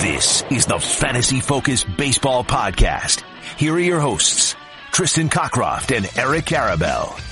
[0.00, 3.22] This is the Fantasy Focus Baseball Podcast.
[3.58, 4.56] Here are your hosts,
[4.92, 7.31] Tristan Cockcroft and Eric Karabell.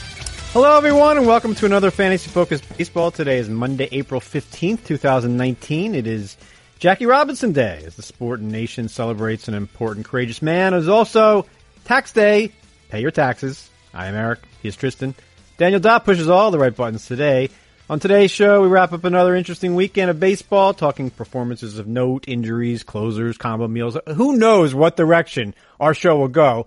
[0.53, 3.13] Hello, everyone, and welcome to another Fantasy Focus Baseball.
[3.13, 5.95] Today is Monday, April 15th, 2019.
[5.95, 6.37] It is
[6.81, 10.75] Jackie Robinson Day as the sport nation celebrates an important, courageous man.
[10.75, 11.47] It is also
[11.85, 12.51] tax day.
[12.89, 13.71] Pay your taxes.
[13.95, 14.41] I am Eric.
[14.61, 15.15] He is Tristan.
[15.57, 17.51] Daniel Dopp pushes all the right buttons today.
[17.89, 22.25] On today's show, we wrap up another interesting weekend of baseball, talking performances of note,
[22.27, 23.97] injuries, closers, combo meals.
[24.17, 26.67] Who knows what direction our show will go.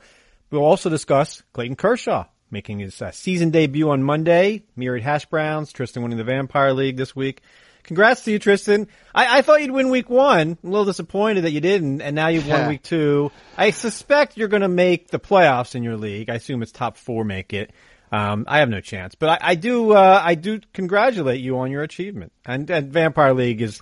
[0.52, 4.64] We'll also discuss Clayton Kershaw making his uh, season debut on Monday.
[4.78, 5.74] Myriad Hash Browns.
[5.74, 7.42] Tristan winning the Vampire League this week.
[7.84, 8.88] Congrats to you, Tristan.
[9.14, 10.58] I, I thought you'd win week one.
[10.64, 13.30] I'm a little disappointed that you didn't, and now you've won week two.
[13.58, 16.30] I suspect you're going to make the playoffs in your league.
[16.30, 17.72] I assume it's top four make it.
[18.10, 19.92] Um, I have no chance, but I, I do.
[19.92, 22.32] Uh, I do congratulate you on your achievement.
[22.46, 23.82] And, and Vampire League is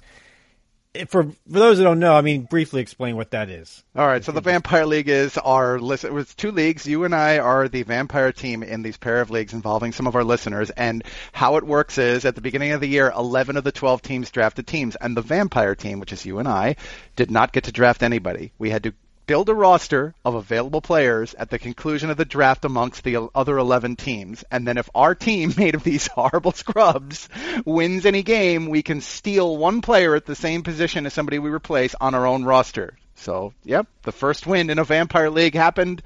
[1.07, 2.15] for for those who don't know.
[2.15, 3.83] I mean, briefly explain what that is.
[3.95, 6.03] All right, so the Vampire League is our list.
[6.03, 6.87] It was two leagues.
[6.87, 10.15] You and I are the Vampire team in these pair of leagues involving some of
[10.15, 10.69] our listeners.
[10.69, 14.01] And how it works is, at the beginning of the year, 11 of the 12
[14.01, 16.75] teams drafted teams, and the Vampire team, which is you and I,
[17.15, 18.51] did not get to draft anybody.
[18.57, 18.93] We had to
[19.25, 23.57] build a roster of available players at the conclusion of the draft amongst the other
[23.57, 24.43] 11 teams.
[24.51, 27.29] And then if our team made of these horrible scrubs
[27.65, 31.49] wins any game, we can steal one player at the same position as somebody we
[31.49, 32.97] replace on our own roster.
[33.15, 36.01] So, yep, the first win in a Vampire League happened.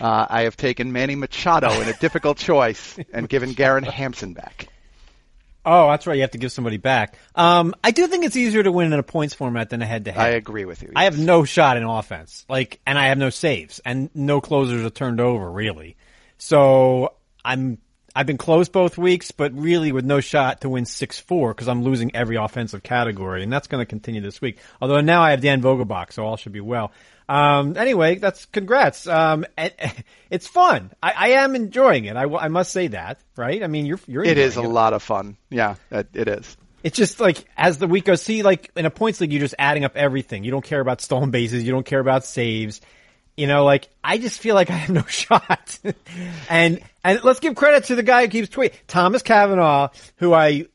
[0.00, 4.68] Uh, I have taken Manny Machado in a difficult choice and given Garrett Hampson back.
[5.64, 6.14] Oh, that's right.
[6.14, 7.16] You have to give somebody back.
[7.34, 10.04] Um, I do think it's easier to win in a points format than a head
[10.04, 10.22] to head.
[10.22, 10.92] I agree with you.
[10.94, 14.84] I have no shot in offense, like, and I have no saves and no closers
[14.84, 15.96] are turned over really.
[16.38, 17.78] So I'm,
[18.14, 21.82] I've been close both weeks, but really with no shot to win 6-4 because I'm
[21.82, 24.58] losing every offensive category and that's going to continue this week.
[24.80, 26.92] Although now I have Dan Vogelbach, so all should be well.
[27.28, 29.06] Um, anyway, that's congrats.
[29.06, 29.46] Um,
[30.30, 30.92] it's fun.
[31.02, 32.16] I, I am enjoying it.
[32.16, 33.62] I, I, must say that, right?
[33.62, 34.68] I mean, you're, you're, it is a it.
[34.68, 35.36] lot of fun.
[35.50, 36.56] Yeah, it, it is.
[36.82, 39.54] It's just like, as the week goes, see, like in a points league, you're just
[39.58, 40.44] adding up everything.
[40.44, 41.64] You don't care about stolen bases.
[41.64, 42.82] You don't care about saves.
[43.36, 45.78] You know, like I just feel like I have no shot.
[46.48, 50.66] and and let's give credit to the guy who keeps tweeting, Thomas Kavanaugh, who I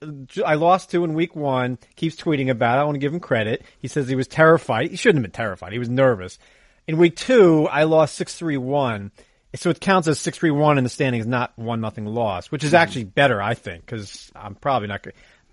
[0.46, 2.78] I lost to in week one, keeps tweeting about.
[2.78, 2.81] It.
[2.81, 3.64] I want to give him credit.
[3.80, 4.92] He says he was terrified.
[4.92, 5.72] He shouldn't have been terrified.
[5.72, 6.38] He was nervous.
[6.86, 9.12] In week two, I lost six three one.
[9.56, 12.66] So it counts as six three one in the standings, not one nothing loss, which
[12.66, 12.78] is hmm.
[12.78, 15.06] actually better, I think, because I'm probably not.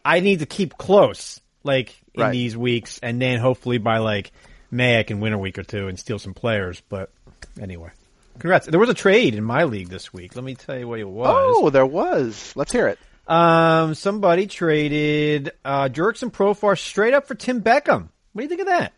[0.05, 2.33] I need to keep close, like in right.
[2.33, 4.33] these weeks, and then hopefully by like
[4.71, 6.83] May I can win a week or two and steal some players.
[6.89, 7.11] But
[7.61, 7.91] anyway,
[8.39, 8.67] congrats.
[8.67, 10.35] There was a trade in my league this week.
[10.35, 11.55] Let me tell you what it was.
[11.57, 12.53] Oh, there was.
[12.57, 12.99] Let's hear it.
[13.27, 18.09] Um, somebody traded uh, and Profar straight up for Tim Beckham.
[18.33, 18.93] What do you think of that?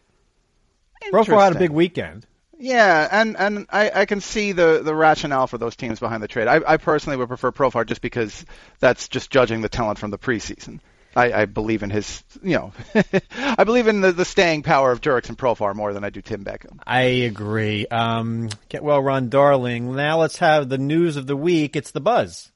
[1.13, 2.27] Profar had a big weekend.
[2.59, 6.29] Yeah, and and I, I can see the, the rationale for those teams behind the
[6.29, 6.49] trade.
[6.49, 8.45] I, I personally would prefer Profar just because
[8.81, 10.81] that's just judging the talent from the preseason.
[11.17, 12.73] I, I believe in his, you know,
[13.37, 16.45] I believe in the, the staying power of Jurickson Profar more than I do Tim
[16.45, 16.79] Beckham.
[16.87, 17.87] I agree.
[17.87, 19.95] Um, get well Ron darling.
[19.97, 21.77] Now let's have the news of the week.
[21.77, 22.51] It's the buzz.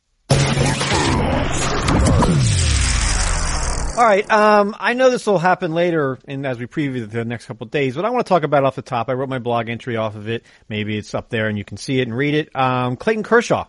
[3.95, 4.29] All right.
[4.31, 7.95] Um, I know this will happen later, and as we preview the next couple days,
[7.95, 9.11] but I want to talk about off the top.
[9.11, 10.45] I wrote my blog entry off of it.
[10.67, 12.57] Maybe it's up there, and you can see it and read it.
[12.57, 13.67] Um, Clayton Kershaw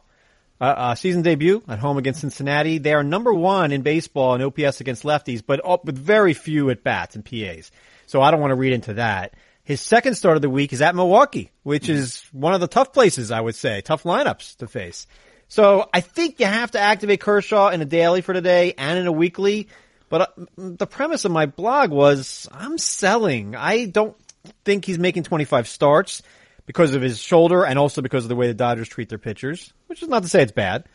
[0.63, 2.77] uh, uh, season debut at home against Cincinnati.
[2.77, 6.85] They are number one in baseball in OPS against lefties, but with very few at
[6.85, 7.69] bats and PAs.
[8.05, 9.33] So I don't want to read into that.
[9.65, 12.93] His second start of the week is at Milwaukee, which is one of the tough
[12.93, 15.05] places, I would say, tough lineups to face.
[15.49, 19.05] So I think you have to activate Kershaw in a daily for today and in
[19.05, 19.67] a weekly.
[20.07, 23.57] But uh, the premise of my blog was I'm selling.
[23.57, 24.15] I don't
[24.63, 26.21] think he's making 25 starts
[26.65, 29.73] because of his shoulder and also because of the way the Dodgers treat their pitchers,
[29.87, 30.85] which is not to say it's bad.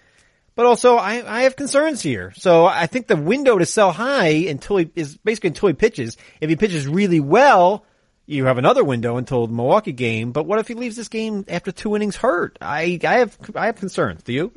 [0.55, 2.33] But also, I, I have concerns here.
[2.35, 6.17] So I think the window to sell high until he is basically until he pitches.
[6.41, 7.85] If he pitches really well,
[8.27, 10.33] you have another window until the Milwaukee game.
[10.33, 12.59] But what if he leaves this game after two innings hurt?
[12.61, 14.25] I, I have, I have concerns.
[14.25, 14.53] Do you?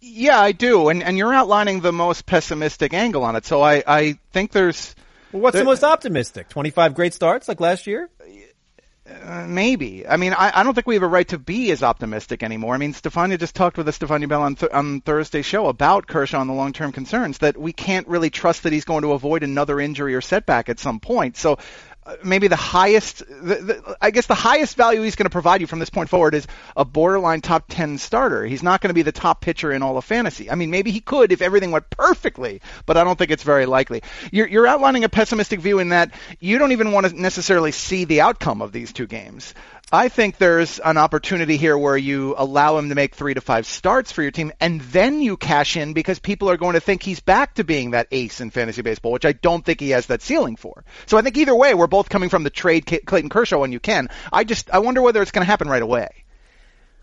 [0.00, 0.88] Yeah, I do.
[0.88, 3.44] And, and you're outlining the most pessimistic angle on it.
[3.44, 4.94] So I, I think there's.
[5.32, 6.48] Well, what's there, the most optimistic?
[6.48, 8.08] 25 great starts like last year?
[9.08, 10.06] Uh, maybe.
[10.06, 12.74] I mean, I, I don't think we have a right to be as optimistic anymore.
[12.74, 16.08] I mean, Stefania just talked with the Stefania Bell on, th- on Thursday's show about
[16.08, 19.44] Kershaw and the long-term concerns that we can't really trust that he's going to avoid
[19.44, 21.36] another injury or setback at some point.
[21.36, 21.58] So
[22.06, 25.60] Uh, maybe the highest, the, the, I guess the highest value he's going to provide
[25.60, 28.46] you from this point forward is a borderline top 10 starter.
[28.46, 30.48] He's not going to be the top pitcher in all of fantasy.
[30.48, 33.66] I mean, maybe he could if everything went perfectly, but I don't think it's very
[33.66, 34.02] likely.
[34.30, 38.04] You're, you're outlining a pessimistic view in that you don't even want to necessarily see
[38.04, 39.52] the outcome of these two games.
[39.92, 43.66] I think there's an opportunity here where you allow him to make three to five
[43.66, 47.04] starts for your team, and then you cash in because people are going to think
[47.04, 50.06] he's back to being that ace in fantasy baseball, which I don't think he has
[50.06, 50.84] that ceiling for.
[51.06, 53.78] So I think either way, we're both coming from the trade Clayton Kershaw when you
[53.78, 54.08] can.
[54.32, 56.08] I just I wonder whether it's going to happen right away.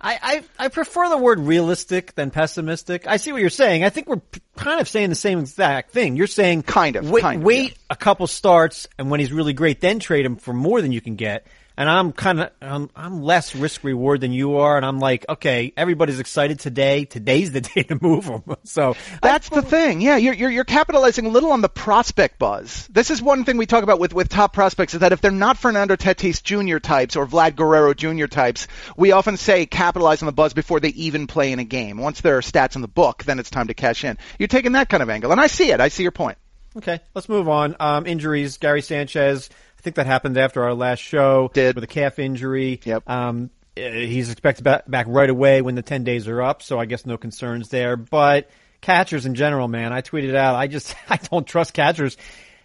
[0.02, 3.08] I, I, I prefer the word realistic than pessimistic.
[3.08, 3.86] I see what you're saying.
[3.86, 4.22] I think we're
[4.58, 6.18] kind of saying the same exact thing.
[6.18, 7.78] You're saying kind of wait, kind of, wait yeah.
[7.92, 11.00] a couple starts, and when he's really great, then trade him for more than you
[11.00, 11.48] can get
[11.78, 15.26] and I'm kind of I'm, I'm less risk reward than you are, and I'm like,
[15.28, 17.06] okay, everybody's excited today.
[17.06, 18.44] Today's the day to move them.
[18.64, 20.02] So that's I, the thing.
[20.02, 22.88] Yeah, you're, you're you're capitalizing a little on the prospect buzz.
[22.92, 25.32] This is one thing we talk about with with top prospects is that if they're
[25.32, 26.78] not Fernando Tatis Jr.
[26.78, 28.28] types or Vlad Guerrero Jr.
[28.28, 31.98] types, we often say capitalize on the buzz before they even play in a game.
[31.98, 34.18] Once there are stats in the book, then it's time to cash in.
[34.38, 35.80] You're taking that kind of angle, and I see it.
[35.80, 36.38] I see your point.
[36.76, 37.76] Okay, let's move on.
[37.80, 39.50] Um, injuries: Gary Sanchez
[39.84, 41.52] think that happened after our last show.
[41.54, 41.76] Did.
[41.76, 42.80] With a calf injury.
[42.84, 43.10] Yep.
[43.10, 46.86] Um, eh, he's expected back, right away when the 10 days are up, so I
[46.86, 47.98] guess no concerns there.
[47.98, 48.50] But
[48.82, 52.18] catchers in general, man, I tweeted out, I just, I don't trust catchers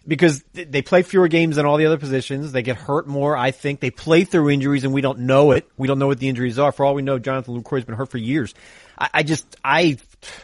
[0.07, 2.51] because they play fewer games than all the other positions.
[2.51, 3.35] They get hurt more.
[3.35, 5.69] I think they play through injuries and we don't know it.
[5.77, 6.71] We don't know what the injuries are.
[6.71, 8.55] For all we know, Jonathan Lucroy's been hurt for years.
[8.97, 9.97] I, I just, I,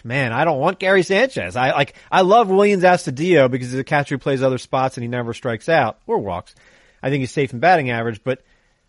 [0.03, 1.55] man, I don't want Gary Sanchez.
[1.55, 5.03] I like, I love Willians Astudillo because he's a catcher who plays other spots and
[5.03, 6.53] he never strikes out or walks.
[7.05, 8.41] I think he's safe in batting average, but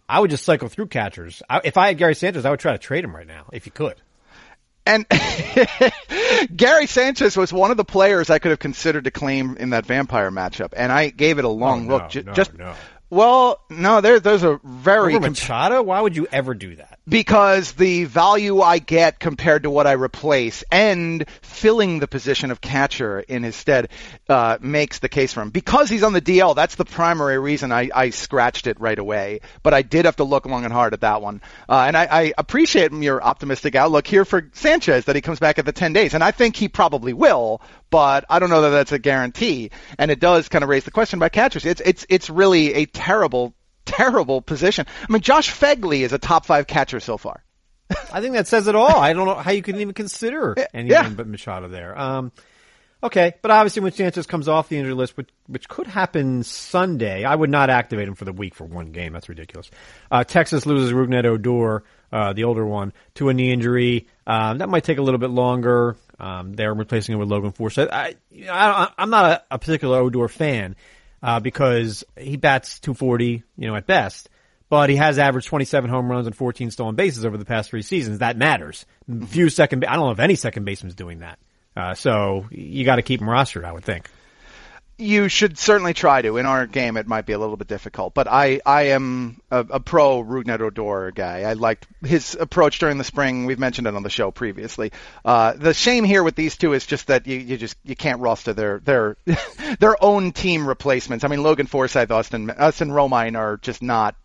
[0.08, 1.42] I would just cycle through catchers.
[1.50, 3.66] I, if I had Gary Sanchez, I would try to trade him right now if
[3.66, 4.00] you could.
[4.86, 5.04] And
[6.56, 9.84] Gary Sanchez was one of the players I could have considered to claim in that
[9.84, 12.14] vampire matchup, and I gave it a long oh, look.
[12.14, 12.74] No, no, just no.
[13.10, 15.82] well, no, there, there's a very Over Machado.
[15.82, 16.95] Why would you ever do that?
[17.08, 22.60] Because the value I get compared to what I replace and filling the position of
[22.60, 23.90] catcher in his stead
[24.28, 25.50] uh, makes the case for him.
[25.50, 29.40] Because he's on the DL, that's the primary reason I, I scratched it right away.
[29.62, 31.42] But I did have to look long and hard at that one.
[31.68, 35.58] Uh, and I, I appreciate your optimistic outlook here for Sanchez that he comes back
[35.58, 36.14] at the 10 days.
[36.14, 37.60] And I think he probably will,
[37.90, 39.70] but I don't know that that's a guarantee.
[39.98, 41.64] And it does kind of raise the question about catchers.
[41.64, 43.54] It's, it's, it's really a terrible
[43.86, 44.86] terrible position.
[45.08, 47.42] I mean, Josh Phegley is a top five catcher so far.
[48.12, 48.96] I think that says it all.
[48.96, 51.08] I don't know how you can even consider anyone yeah.
[51.08, 51.96] but Machado there.
[51.98, 52.32] Um,
[53.02, 57.24] okay, but obviously when Sanchez comes off the injury list, which, which could happen Sunday,
[57.24, 59.12] I would not activate him for the week for one game.
[59.12, 59.70] That's ridiculous.
[60.10, 64.08] Uh, Texas loses Rougned Odor, uh, the older one, to a knee injury.
[64.26, 65.96] Um, that might take a little bit longer.
[66.18, 67.90] Um, they're replacing him with Logan Forsythe.
[67.92, 68.14] I,
[68.50, 70.74] I, I'm not a, a particular Odor fan
[71.26, 74.30] uh, because he bats 240, you know, at best.
[74.68, 77.82] But he has averaged 27 home runs and 14 stolen bases over the past three
[77.82, 78.18] seasons.
[78.18, 78.86] That matters.
[79.26, 81.38] Few second, I don't know if any second baseman's doing that.
[81.76, 84.08] Uh, so you got to keep him rostered, I would think
[84.98, 86.38] you should certainly try to.
[86.38, 89.60] In our game, it might be a little bit difficult, but I, I am a,
[89.60, 91.42] a pro Rougned Odor guy.
[91.42, 93.44] I liked his approach during the spring.
[93.44, 94.92] We've mentioned it on the show previously.
[95.24, 98.20] Uh, the shame here with these two is just that you, you just you can't
[98.20, 99.16] roster their their
[99.78, 101.24] their own team replacements.
[101.24, 104.16] I mean, Logan Forsythe, Austin Austin Romine are just not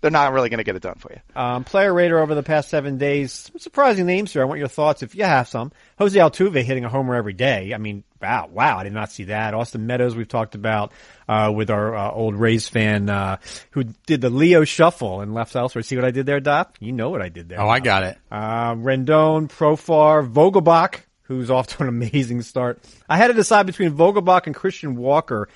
[0.00, 1.40] they're not really going to get it done for you.
[1.40, 3.32] Um, player rater over the past seven days.
[3.32, 4.42] Some surprising names here.
[4.42, 5.72] I want your thoughts if you have some.
[5.98, 7.74] Jose Altuve hitting a homer every day.
[7.74, 9.54] I mean, wow, wow, I did not see that.
[9.54, 10.92] Austin Meadows, we've talked about,
[11.28, 13.38] uh, with our, uh, old Rays fan, uh,
[13.72, 15.82] who did the Leo shuffle and left elsewhere.
[15.82, 16.76] See what I did there, Doc?
[16.78, 17.60] You know what I did there.
[17.60, 18.18] Oh, I got it.
[18.30, 22.78] Uh, Rendon, Profar, Vogelbach, who's off to an amazing start.
[23.08, 25.48] I had to decide between Vogelbach and Christian Walker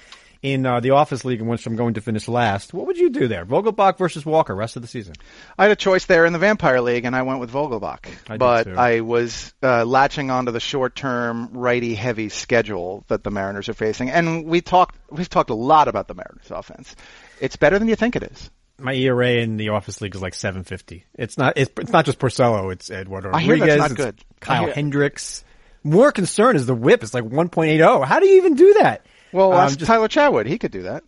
[0.42, 2.74] in uh, the Office League in which I'm going to finish last.
[2.74, 3.46] What would you do there?
[3.46, 5.14] Vogelbach versus Walker, rest of the season?
[5.56, 8.06] I had a choice there in the Vampire League, and I went with Vogelbach.
[8.28, 8.66] I but.
[8.66, 14.44] I was uh, latching onto the short-term righty-heavy schedule that the Mariners are facing, and
[14.44, 16.96] we talked we've talked a lot about the Mariners offense.
[17.40, 18.50] It's better than you think it is.
[18.78, 21.04] My ERA in the Office League is like 750.
[21.14, 21.54] It's not.
[21.56, 22.72] It's, it's not just Porcello.
[22.72, 23.78] It's Eduardo I hear Rodriguez.
[23.78, 24.24] that's not it's good.
[24.40, 25.44] Kyle Hendricks.
[25.84, 27.02] More concern is the WHIP.
[27.02, 28.04] It's like 1.80.
[28.04, 29.06] How do you even do that?
[29.32, 30.46] Well, Um, just- Tyler Chatwood.
[30.46, 31.04] He could do that.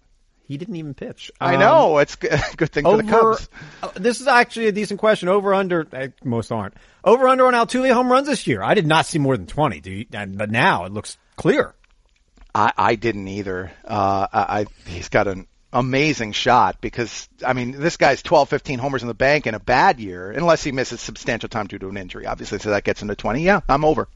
[0.46, 1.30] He didn't even pitch.
[1.40, 1.98] I Um, know.
[1.98, 3.48] It's g- a good thing for the Cubs.
[3.82, 5.28] uh, this is actually a decent question.
[5.30, 6.74] Over under, uh, most aren't.
[7.02, 8.62] Over under on Altuve home runs this year.
[8.62, 9.80] I did not see more than 20.
[9.80, 11.74] Do you, and, but now it looks clear.
[12.54, 13.72] I, I didn't either.
[13.86, 18.78] Uh, I, I he's got an amazing shot because I mean this guy's 12, 15
[18.78, 21.88] homers in the bank in a bad year, unless he misses substantial time due to
[21.88, 22.26] an injury.
[22.26, 23.42] Obviously, so that gets him to 20.
[23.42, 24.08] Yeah, I'm over.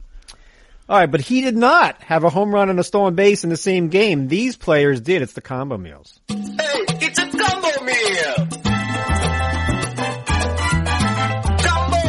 [0.88, 3.50] All right, but he did not have a home run and a stolen base in
[3.50, 4.26] the same game.
[4.26, 5.20] These players did.
[5.20, 6.18] It's the combo meals.
[6.28, 8.48] Hey, it's a combo meal.
[11.60, 12.00] Combo,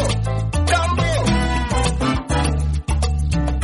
[0.66, 1.08] combo.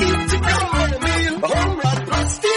[0.03, 1.39] It's a combo meal.
[1.43, 1.47] Oh.
[1.47, 2.51] Home run steal.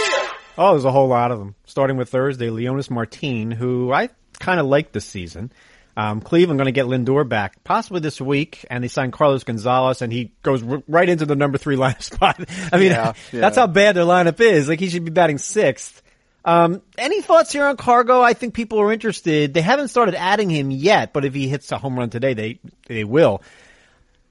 [0.58, 1.54] Oh, there's a whole lot of them.
[1.64, 4.08] Starting with Thursday, Leonys Martin, who I
[4.40, 5.52] kind of like this season.
[6.00, 10.00] Um, Cleveland going to get Lindor back possibly this week, and they signed Carlos Gonzalez,
[10.00, 12.38] and he goes r- right into the number three lineup spot.
[12.72, 13.40] I mean, Yeah, yeah.
[13.40, 14.68] that's how bad their lineup is.
[14.68, 16.00] Like he should be batting sixth.
[16.44, 18.22] Um, any thoughts here on Cargo?
[18.22, 19.52] I think people are interested.
[19.52, 22.60] They haven't started adding him yet, but if he hits a home run today, they
[22.86, 23.42] they will.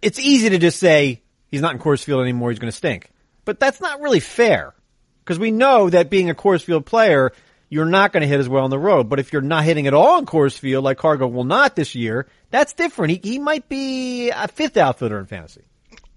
[0.02, 1.22] It's easy to just say
[1.52, 2.50] he's not in Coors Field anymore.
[2.50, 3.12] He's going to stink,
[3.44, 4.74] but that's not really fair
[5.26, 7.34] because we know that being a Coors Field player,
[7.70, 9.10] you're not going to hit as well on the road.
[9.10, 11.96] But if you're not hitting at all in Coors Field, like Cargo will not this
[11.96, 13.12] year, that's different.
[13.24, 15.62] He, he might be a fifth outfielder in fantasy.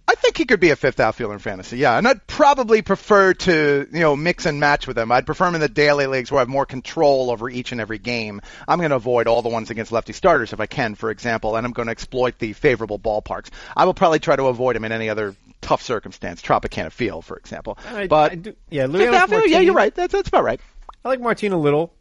[0.08, 1.96] I think he could be a fifth outfielder in fantasy, yeah.
[1.96, 5.12] And I'd probably prefer to, you know, mix and match with him.
[5.12, 7.80] I'd prefer him in the daily leagues where I have more control over each and
[7.80, 8.40] every game.
[8.66, 11.54] I'm going to avoid all the ones against lefty starters if I can, for example,
[11.54, 13.50] and I'm going to exploit the favorable ballparks.
[13.76, 17.36] I will probably try to avoid him in any other tough circumstance, Tropicana Field, for
[17.36, 17.78] example.
[17.88, 19.94] I- but I do- yeah, fifth outfielder, yeah, you're right.
[19.94, 20.60] That's that's about right.
[21.04, 21.92] I like Martin a little.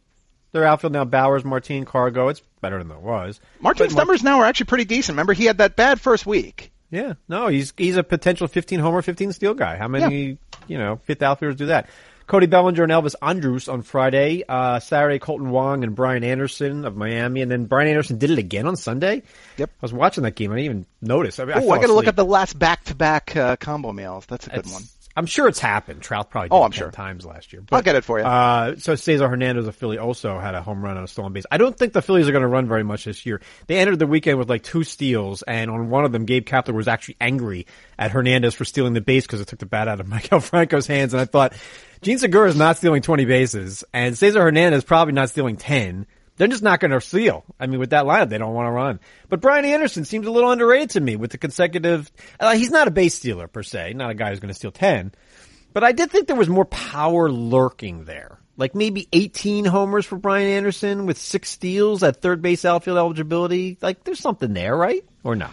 [0.52, 2.28] Their outfield now, Bauers, Martin, Cargo.
[2.28, 3.40] It's better than it was.
[3.60, 5.14] Martin's But Mar- numbers now are actually pretty decent.
[5.14, 6.72] Remember, he had that bad first week.
[6.90, 9.76] Yeah, no, he's he's a potential 15 homer, 15 steal guy.
[9.76, 11.88] How many, you know, fifth outfielders do that?
[12.26, 14.42] Cody Bellinger and Elvis Andrus on Friday.
[14.48, 18.38] Uh, Saturday, Kolten Wong and Brian Anderson of Miami, and then Brian Anderson did it
[18.38, 19.22] again on Sunday.
[19.56, 19.70] Yep.
[19.70, 20.50] I was watching that game.
[20.52, 21.38] I didn't even notice.
[21.40, 23.92] I, mean, I Oh, fell I got to look up the last back-to-back uh, combo
[23.92, 24.26] meals.
[24.26, 24.82] That's a good It's- one.
[25.16, 26.02] I'm sure it's happened.
[26.02, 26.90] Trout probably did Oh, it I'm 10 sure.
[26.92, 27.62] times last year.
[27.72, 28.24] I'll get it for you.
[28.24, 31.44] Uh, so Cesar Hernandez of Philly also had a home run on a stolen base.
[31.50, 33.40] I don't think the Phillies are going to run very much this year.
[33.66, 36.74] They entered the weekend with like two steals, and on one of them, Gabe Kapler
[36.74, 37.66] was actually angry
[37.98, 40.86] at Hernandez for stealing the base because it took the bat out of Maikel Franco's
[40.86, 41.12] hands.
[41.12, 41.54] And I thought,
[42.02, 46.06] Jean Segura is not stealing 20 bases, and Cesar Hernandez probably not stealing 10.
[46.40, 47.44] They're just not going to steal.
[47.60, 48.98] I mean, with that lineup, they don't want to run.
[49.28, 52.10] But Brian Anderson seems a little underrated to me with the consecutive.
[52.40, 54.72] Uh, he's not a base stealer per se, not a guy who's going to steal
[54.72, 55.12] 10.
[55.74, 58.38] But I did think there was more power lurking there.
[58.56, 63.76] Like maybe 18 homers for Brian Anderson with six steals at third base outfield eligibility.
[63.82, 65.04] Like there's something there, right?
[65.22, 65.50] Or no?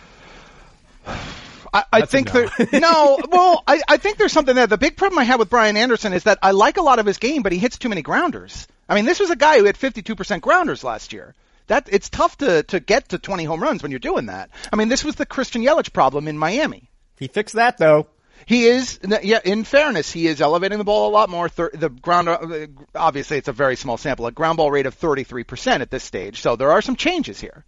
[1.74, 2.48] I, I think no.
[2.48, 4.68] there, no, well, I, I think there's something there.
[4.68, 7.06] The big problem I have with Brian Anderson is that I like a lot of
[7.06, 8.68] his game, but he hits too many grounders.
[8.90, 11.34] I mean, this was a guy who had 52% grounders last year.
[11.68, 14.50] That it's tough to to get to 20 home runs when you're doing that.
[14.72, 16.90] I mean, this was the Christian Yelich problem in Miami.
[17.18, 18.08] He fixed that though.
[18.46, 19.42] He is, yeah.
[19.44, 21.50] In fairness, he is elevating the ball a lot more.
[21.50, 24.26] The ground, uh, obviously, it's a very small sample.
[24.26, 26.42] A ground ball rate of 33% at this stage.
[26.42, 27.66] So there are some changes here.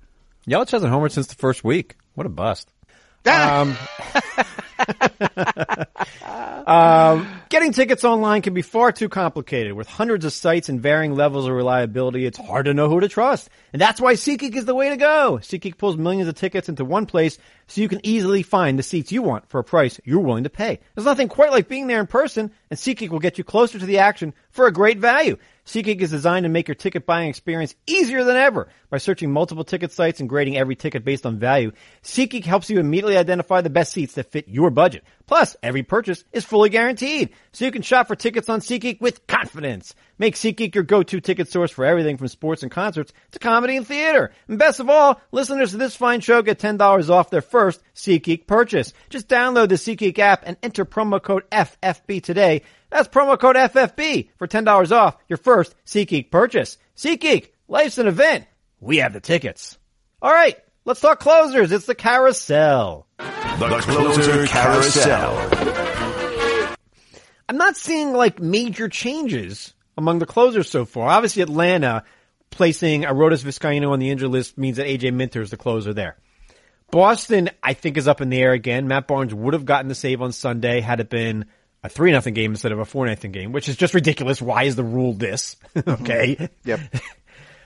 [0.48, 1.96] Yelich hasn't homered since the first week.
[2.14, 2.72] What a bust.
[3.26, 3.78] Um,
[6.68, 9.74] um, getting tickets online can be far too complicated.
[9.74, 13.08] With hundreds of sites and varying levels of reliability, it's hard to know who to
[13.08, 13.50] trust.
[13.74, 15.40] And that's why SeatGeek is the way to go.
[15.42, 17.38] SeatGeek pulls millions of tickets into one place
[17.70, 20.50] so you can easily find the seats you want for a price you're willing to
[20.50, 20.80] pay.
[20.96, 23.86] There's nothing quite like being there in person, and SeatGeek will get you closer to
[23.86, 25.38] the action for a great value.
[25.66, 28.70] SeatGeek is designed to make your ticket buying experience easier than ever.
[28.90, 31.72] By searching multiple ticket sites and grading every ticket based on value,
[32.02, 35.04] SeatGeek helps you immediately identify the best seats that fit your budget.
[35.30, 39.28] Plus, every purchase is fully guaranteed, so you can shop for tickets on SeatGeek with
[39.28, 39.94] confidence.
[40.18, 43.86] Make SeatGeek your go-to ticket source for everything from sports and concerts to comedy and
[43.86, 44.32] theater.
[44.48, 48.48] And best of all, listeners to this fine show get $10 off their first SeatGeek
[48.48, 48.92] purchase.
[49.12, 52.64] Just download the SeatGeek app and enter promo code FFB today.
[52.90, 56.80] That's promo code FFB for $10 off your first SeatGeek purchase.
[56.98, 58.46] SeatGeek, life's an event.
[58.80, 59.78] We have the tickets.
[60.24, 60.58] All right,
[60.90, 61.72] let's talk closers.
[61.72, 63.06] It's the carousel.
[63.20, 65.50] The Closer Carousel.
[67.48, 71.08] I'm not seeing like major changes among the closers so far.
[71.10, 72.06] Obviously, Atlanta
[72.50, 76.18] placing Arodys Vizcaino on the injured list means that AJ Minter is the closer there.
[76.90, 78.88] Boston, I think, is up in the air again.
[78.88, 81.46] Matt Barnes would have gotten the save on Sunday had it been
[81.84, 84.42] a three nothing game instead of a four nothing game, which is just ridiculous.
[84.42, 85.56] Why is the rule this?
[85.78, 86.36] okay.
[86.36, 86.46] Mm-hmm.
[86.66, 86.80] Yep.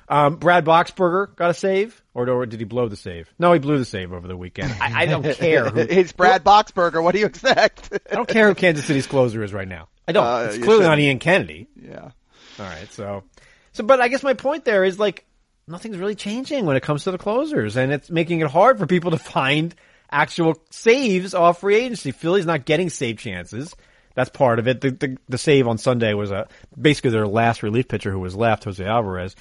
[0.09, 3.33] Um, Brad Boxberger got a save, or, or did he blow the save?
[3.39, 4.75] No, he blew the save over the weekend.
[4.81, 5.69] I, I don't care.
[5.69, 7.01] Who, it's Brad Boxberger.
[7.01, 7.89] What do you expect?
[8.11, 9.87] I don't care who Kansas City's closer is right now.
[10.07, 10.25] I don't.
[10.25, 10.99] Uh, it's clearly not.
[10.99, 11.67] Ian Kennedy.
[11.81, 12.11] yeah.
[12.59, 13.23] All right, so,
[13.71, 15.25] so, but I guess my point there is like
[15.67, 18.85] nothing's really changing when it comes to the closers, and it's making it hard for
[18.85, 19.73] people to find
[20.11, 22.11] actual saves off free agency.
[22.11, 23.73] Philly's not getting save chances.
[24.15, 24.81] That's part of it.
[24.81, 26.47] The, the, the save on Sunday was a
[26.79, 29.35] basically their last relief pitcher who was left, Jose Alvarez.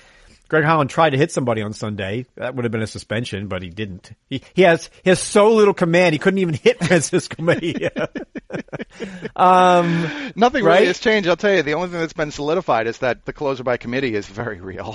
[0.53, 2.27] Greg Holland tried to hit somebody on Sunday.
[2.37, 4.13] That would have been a suspension, but he didn't.
[4.29, 8.11] He he has he has so little command he couldn't even hit Francisco Mejia.
[9.37, 10.75] um, Nothing Right?
[10.75, 11.27] really has changed.
[11.27, 14.15] I'll tell you, the only thing that's been solidified is that the closer by committee
[14.15, 14.95] is very real.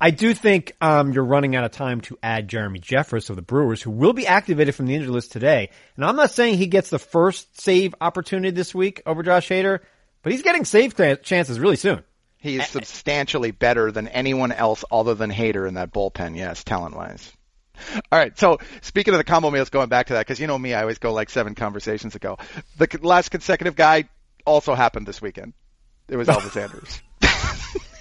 [0.00, 3.42] I do think um, you're running out of time to add Jeremy Jeffress of the
[3.42, 5.70] Brewers, who will be activated from the injured list today.
[5.94, 9.78] And I'm not saying he gets the first save opportunity this week over Josh Hader,
[10.24, 12.02] but he's getting save chances really soon.
[12.42, 16.36] He is substantially better than anyone else other than Hader in that bullpen.
[16.36, 17.32] Yes, talent wise.
[17.94, 18.36] All right.
[18.36, 20.82] So speaking of the combo meals, going back to that, because you know me, I
[20.82, 22.38] always go like seven conversations ago.
[22.78, 24.08] The last consecutive guy
[24.44, 25.52] also happened this weekend.
[26.08, 27.00] It was Elvis Andrus.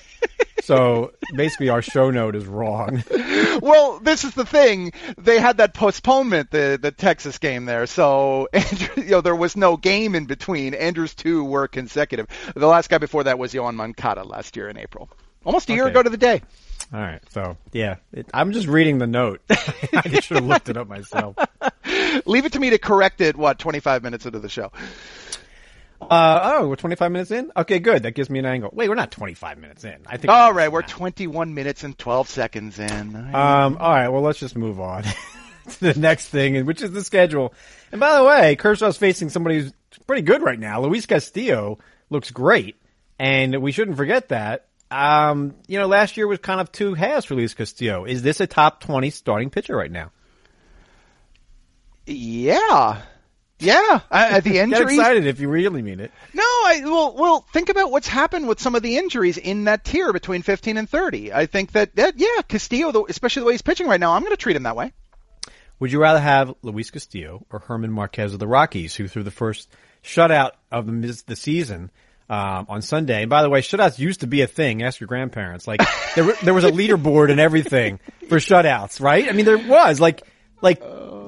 [0.63, 3.03] So basically, our show note is wrong.
[3.61, 4.93] well, this is the thing.
[5.17, 7.87] They had that postponement, the the Texas game there.
[7.87, 10.75] So, Andrew, you know, there was no game in between.
[10.75, 12.27] Andrus two were consecutive.
[12.55, 15.09] The last guy before that was Yoan Moncada last year in April.
[15.43, 15.91] Almost a year Okay.
[15.91, 16.43] ago to the day.
[16.93, 17.21] All right.
[17.31, 19.41] So yeah, it, I'm just reading the note.
[19.49, 21.35] I should have looked it up myself.
[22.27, 23.35] Leave it to me to correct it.
[23.35, 24.71] What 25 minutes into the show?
[26.01, 27.51] Uh, oh, we're 25 minutes in.
[27.55, 28.03] Okay, good.
[28.03, 28.69] That gives me an angle.
[28.73, 29.97] Wait, we're not 25 minutes in.
[30.05, 30.31] I think.
[30.31, 33.15] All right, we're 21 minutes and 12 seconds in.
[33.15, 35.03] Um, all right, well, let's just move on
[35.69, 37.53] to the next thing, and- which is the schedule.
[37.91, 39.73] And by the way, Kershaw's facing somebody who's
[40.07, 40.81] pretty good right now.
[40.81, 41.77] Luis Castillo
[42.09, 42.75] looks great,
[43.19, 44.65] and we shouldn't forget that.
[44.89, 48.03] Um, you know, last year was kind of two halves for Luis Castillo.
[48.05, 50.11] Is this a top 20 starting pitcher right now?
[52.07, 53.01] yeah,
[53.61, 54.01] yeah.
[54.09, 54.89] Uh, the injuries.
[54.89, 56.11] Get excited if you really mean it.
[56.33, 59.83] No, I well, well, think about what's happened with some of the injuries in that
[59.85, 61.33] tier between 15 and 30.
[61.33, 64.21] I think that, that yeah, Castillo, the- especially the way he's pitching right now, I'm
[64.21, 64.91] going to treat him that way.
[65.79, 69.31] Would you rather have Luis Castillo or German Marquez of the Rockies, who threw the
[69.31, 69.67] first
[70.03, 71.89] shutout of the, the season
[72.29, 73.21] um, on Sunday?
[73.21, 74.83] And by the way, shutouts used to be a thing.
[74.83, 75.67] Ask your grandparents.
[75.67, 75.81] Like
[76.15, 77.99] there, there was a leaderboard and everything
[78.29, 79.27] for shutouts, right?
[79.27, 80.21] I mean, there was like,
[80.61, 80.81] like,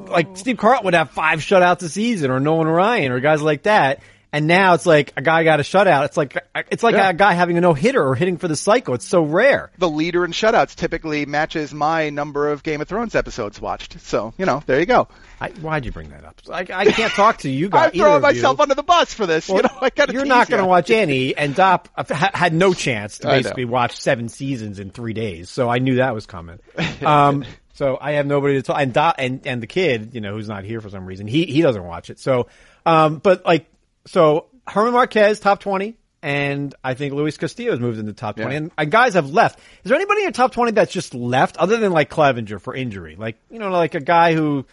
[0.10, 3.64] like Steve Carlton would have five shutouts a season, or Nolan Ryan, or guys like
[3.64, 4.02] that.
[4.36, 6.06] And now it's like a guy got a shutout.
[6.06, 6.36] It's like
[6.72, 7.10] it's like Yeah.
[7.10, 8.96] a guy having a no hitter or hitting for the cycle.
[8.96, 9.72] It's so rare.
[9.78, 14.00] The leader in shutouts typically matches my number of Game of Thrones episodes watched.
[14.02, 15.08] So you know, there you go.
[15.40, 16.42] I, why'd you bring that up?
[16.52, 17.92] I, I can't talk to you guys.
[17.94, 19.50] I'm throwing myself under the bus for this.
[19.50, 22.74] you know, I got You're not going to watch any, and Dop ha- had no
[22.74, 25.52] chance to basically watch seven seasons in three days.
[25.52, 26.58] So I knew that was coming.
[27.06, 30.48] Um, so I have nobody to talk, and and and the kid, you know, who's
[30.48, 32.20] not here for some reason, he he doesn't watch it.
[32.20, 32.48] So,
[32.86, 33.66] um, but like,
[34.06, 35.96] so German Marquez top twenty.
[36.26, 38.50] And I think Luis Castillo has moved into top 20.
[38.50, 38.58] Yeah.
[38.58, 39.60] And, and guys have left.
[39.60, 42.74] Is there anybody in your top 20 that's just left other than like Clevinger for
[42.74, 43.18] injury?
[43.18, 44.66] Like, you know, like a guy who,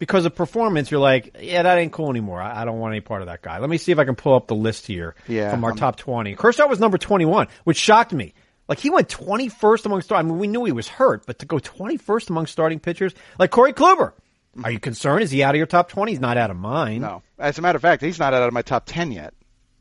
[0.00, 2.42] because of performance, you're like, yeah, that ain't cool anymore.
[2.42, 3.60] I, I don't want any part of that guy.
[3.60, 5.78] Let me see if I can pull up the list here Yeah, from our I'm-
[5.78, 6.34] top 20.
[6.34, 8.34] Kershaw was number 21, which shocked me.
[8.68, 10.18] Like he went 21st among start.
[10.20, 13.50] I mean, we knew he was hurt, but to go 21st among starting pitchers, like
[13.50, 14.12] Corey Kluber.
[14.62, 15.22] Are you concerned?
[15.22, 16.12] Is he out of your top 20?
[16.12, 17.00] He's not out of mine.
[17.02, 19.32] No, as a matter of fact, he's not out of my top 10 yet.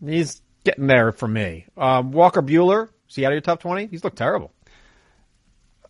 [0.05, 1.65] He's getting there for me.
[1.75, 3.87] Um, Walker Buehler, is he out of your top 20?
[3.87, 4.51] He's looked terrible.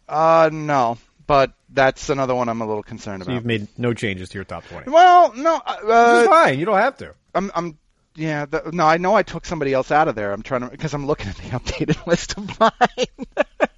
[0.08, 3.36] Uh, no, but that's another one I'm a little concerned So about.
[3.36, 4.90] you've made no changes to your top 20.
[4.90, 6.58] well, no, uh, It's fine.
[6.58, 7.14] You don't have to.
[7.36, 7.78] I'm, I'm,
[8.18, 10.34] yeah, the, no, I know I took somebody else out of there.
[10.34, 13.28] I'm trying to because I'm looking at the updated list of mine.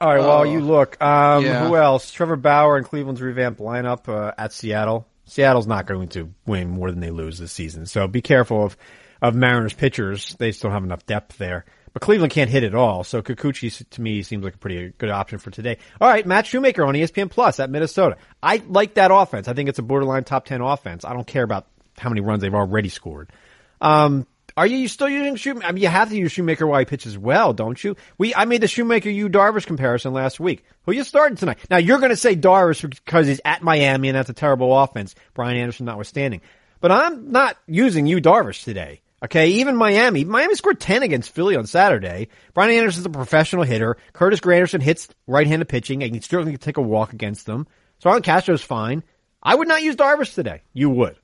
[0.00, 0.20] All right.
[0.20, 1.66] While you look, um, Yeah.
[1.66, 2.10] who else?
[2.10, 5.06] Trevor Bauer and Cleveland's revamped lineup uh, at Seattle.
[5.24, 8.76] Seattle's not going to win more than they lose this season, so be careful of
[9.22, 10.36] of Mariners pitchers.
[10.38, 11.64] They still have enough depth there.
[11.94, 15.08] But Cleveland can't hit at all, so Kikuchi to me seems like a pretty good
[15.08, 15.78] option for today.
[15.98, 18.18] All right, Matt Shoemaker on ESPN Plus at Minnesota.
[18.42, 19.48] I like that offense.
[19.48, 21.06] I think it's a borderline top ten offense.
[21.06, 21.66] I don't care about
[21.98, 23.30] how many runs they've already scored.
[23.80, 25.66] Um, are you still using Shoemaker?
[25.66, 27.94] I mean, you have to use Shoemaker while he pitches well, don't you?
[28.16, 30.64] We I made the Shoemaker Yu Darvish comparison last week.
[30.82, 31.58] Who you starting tonight?
[31.68, 35.14] Now you're going to say Darvish because he's at Miami and that's a terrible offense.
[35.34, 36.40] Brian Anderson notwithstanding,
[36.80, 39.02] but I'm not using Yu Darvish today.
[39.22, 40.24] Okay, even Miami.
[40.24, 42.28] Miami scored 10 against Philly on Saturday.
[42.54, 43.96] Brian Anderson's a professional hitter.
[44.12, 47.66] Curtis Granderson hits right-handed pitching and he certainly can take a walk against them.
[47.98, 49.02] Starlin Castro's fine.
[49.42, 50.62] I would not use Darvish today.
[50.72, 51.16] You would.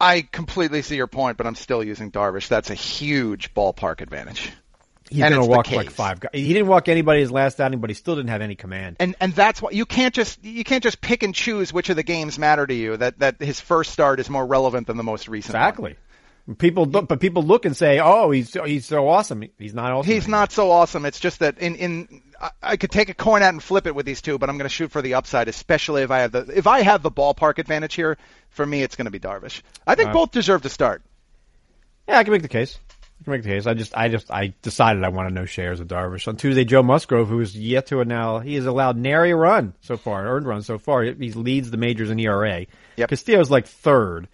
[0.00, 2.48] I completely see your point, but I'm still using Darvish.
[2.48, 4.52] That's a huge ballpark advantage.
[5.10, 6.30] He's and gonna walk like five guys.
[6.34, 8.96] He didn't walk anybody his last outing, but he still didn't have any command.
[9.00, 11.96] And and that's why you can't just you can't just pick and choose which of
[11.96, 12.96] the games matter to you.
[12.96, 15.54] That that his first start is more relevant than the most recent.
[15.54, 15.62] one.
[15.62, 15.96] Exactly.
[16.56, 20.10] People, look, but people look and say, "Oh, he's he's so awesome." He's not awesome.
[20.10, 21.04] He's not so awesome.
[21.04, 23.94] It's just that in in I, I could take a coin out and flip it
[23.94, 26.32] with these two, but I'm going to shoot for the upside, especially if I have
[26.32, 28.16] the if I have the ballpark advantage here.
[28.50, 29.62] For me, it's going to be Darvish.
[29.86, 31.02] I think Uh, both deserve to start.
[32.08, 32.78] Yeah, I can make the case.
[33.18, 33.66] You can make the case.
[33.66, 36.64] I just, I just, I decided I want to know shares of Darvish on Tuesday.
[36.64, 40.20] Joe Musgrove, who is yet to now, he has allowed nary a run so far,
[40.22, 41.02] an earned run so far.
[41.02, 42.66] He he leads the majors in ERA.
[42.96, 43.10] Yep.
[43.10, 44.28] Castillo's like third,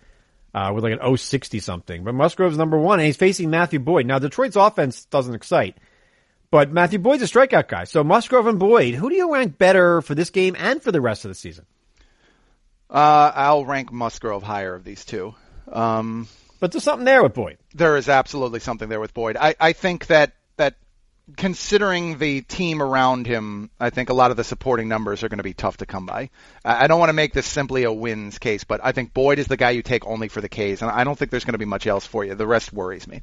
[0.54, 4.06] uh, with like an 060 something, but Musgrove's number one, and he's facing Matthew Boyd.
[4.06, 5.76] Now Detroit's offense doesn't excite,
[6.54, 7.82] but Matthew Boyd's a strikeout guy.
[7.82, 11.00] So Musgrove and Boyd, who do you rank better for this game and for the
[11.00, 11.66] rest of the season?
[12.88, 15.34] Uh, I'll rank Musgrove higher of these two.
[15.72, 16.28] Um,
[16.60, 17.58] But there's something there with Boyd.
[17.74, 19.36] there is absolutely something there with Boyd.
[19.36, 20.76] I, I think that that
[21.36, 25.38] considering the team around him, I think a lot of the supporting numbers are going
[25.38, 26.30] to be tough to come by.
[26.64, 29.40] I, I don't want to make this simply a wins case, but I think Boyd
[29.40, 31.54] is the guy you take only for the K's, and I don't think there's going
[31.54, 32.36] to be much else for you.
[32.36, 33.22] The rest worries me.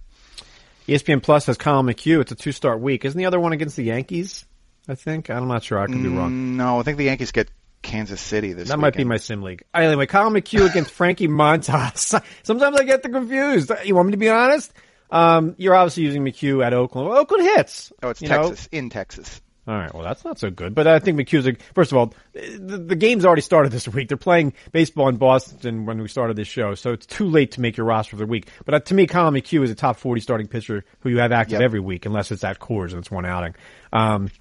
[0.87, 2.21] ESPN Plus has Collin McHugh.
[2.21, 3.05] It's a two start week.
[3.05, 4.45] Isn't the other one against the Yankees?
[4.87, 5.29] I think.
[5.29, 5.79] I'm not sure.
[5.79, 6.57] I could be wrong.
[6.57, 7.49] No, I think the Yankees get
[7.81, 9.63] Kansas City this That might be my sim league.
[9.73, 12.21] Anyway, Collin McHugh against Frankie Montas.
[12.43, 13.71] Sometimes I get the confused.
[13.83, 14.73] You want me to be honest?
[15.09, 17.09] Um, you're obviously using McHugh at Oakland.
[17.09, 17.91] Well, Oakland hits.
[18.01, 18.49] Oh, it's you know?
[18.49, 19.41] Texas in Texas.
[19.67, 19.93] All right.
[19.93, 20.73] Well, that's not so good.
[20.73, 24.07] But I think McHugh's a, first of all, the, the game's already started this week.
[24.07, 27.61] They're playing baseball in Boston when we started this show, so it's too late to
[27.61, 28.47] make your roster for the week.
[28.65, 31.31] But uh, to me, Collin McHugh is a top 40 starting pitcher who you have
[31.31, 31.61] active Yep.
[31.61, 33.53] every week, unless it's at Coors and it's one outing.
[33.93, 34.31] Um,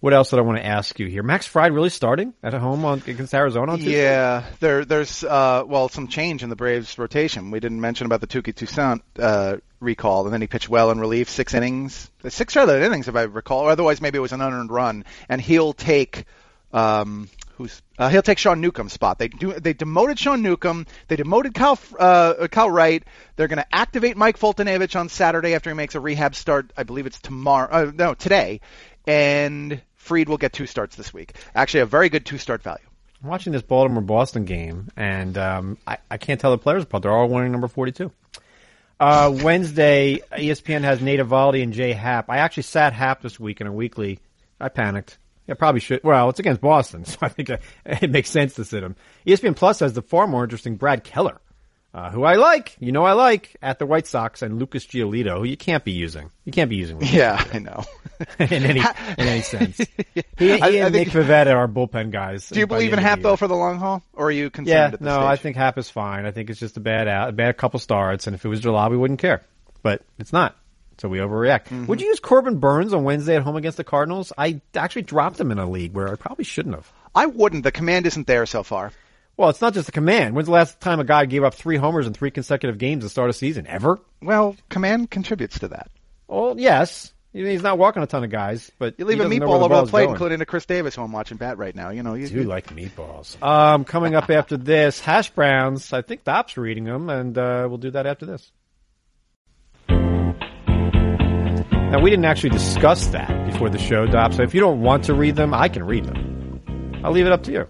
[0.00, 1.22] what else did I want to ask you here?
[1.22, 4.02] Max Fried really starting at home on against Arizona on Tuesday?
[4.02, 7.50] Yeah, there, there's uh, well some change in the Braves' rotation.
[7.50, 11.00] We didn't mention about the Touki Toussaint uh, recall, and then he pitched well in
[11.00, 13.60] relief, six innings, six solid innings if I recall.
[13.60, 16.24] Or otherwise, maybe it was an unearned run, and he'll take.
[16.72, 19.20] Um, Who's uh, he'll take Sean Newcomb's spot?
[19.20, 19.52] They do.
[19.52, 20.86] They demoted Sean Newcomb.
[21.06, 23.04] They demoted Cal uh, Cal Wright.
[23.36, 26.72] They're going to activate Mike Foltynewicz on Saturday after he makes a rehab start.
[26.76, 27.68] I believe it's tomorrow.
[27.70, 28.60] Uh, no, today.
[29.06, 31.34] And Fried will get two starts this week.
[31.54, 32.84] Actually, a very good two start value.
[33.22, 37.02] I'm watching this Baltimore Boston game, and um, I, I can't tell the players apart.
[37.02, 38.12] They're all wearing number 42.
[39.00, 42.30] Uh, Wednesday, ESPN has Nate Eovaldi and Jay Happ.
[42.30, 44.18] I actually sat Happ this week in a weekly.
[44.60, 45.18] I panicked.
[45.48, 46.02] I probably should.
[46.04, 48.96] Well, it's against Boston, so I think uh, it makes sense to sit him.
[49.26, 51.40] ESPN Plus has the far more interesting Brad Keller,
[51.94, 52.76] uh, who I like.
[52.80, 55.92] You know I like at the White Sox, and Lucas Giolito, who you can't be
[55.92, 56.30] using.
[56.44, 57.84] You can't be using Yeah, I know.
[58.38, 59.80] in any in any sense.
[60.36, 62.48] He, he I- and I Nick think- Pivetta are bullpen guys.
[62.48, 64.84] Do you believe in Happ though for the long haul, or are you concerned Yeah,
[64.86, 65.24] at this no, stage?
[65.24, 66.26] I think Happ is fine.
[66.26, 68.60] I think it's just a bad out, a bad couple starts, and if it was
[68.60, 69.42] Jalal, we wouldn't care.
[69.82, 70.56] But it's not,
[70.98, 71.64] so we overreact.
[71.66, 71.86] Mm-hmm.
[71.86, 74.32] Would you use Corbin Burnes on Wednesday at home against the Cardinals?
[74.36, 76.90] I actually dropped him in a league where I probably shouldn't have.
[77.14, 77.62] I wouldn't.
[77.62, 78.90] The command isn't there so far.
[79.36, 80.34] Well, it's not just the command.
[80.34, 83.08] When's the last time a guy gave up three homers in three consecutive games to
[83.08, 83.66] start a season?
[83.66, 83.98] Ever?
[84.22, 85.90] Well, command contributes to that.
[86.28, 87.12] Well, yes.
[87.32, 90.04] He's not walking a ton of guys, but You leave a meatball over the plate,
[90.04, 90.14] going.
[90.14, 91.90] including to Chris Davis, who I'm watching bat right now.
[91.90, 93.42] You know, you, do like meatballs.
[93.42, 95.92] Um, coming up after this, hash browns.
[95.92, 98.52] I think Dop's reading them, and uh, we'll do that after this.
[99.88, 104.34] Now, we didn't actually discuss that before the show, Dop.
[104.34, 107.00] So if you don't want to read them, I can read them.
[107.02, 107.68] I'll leave it up to you.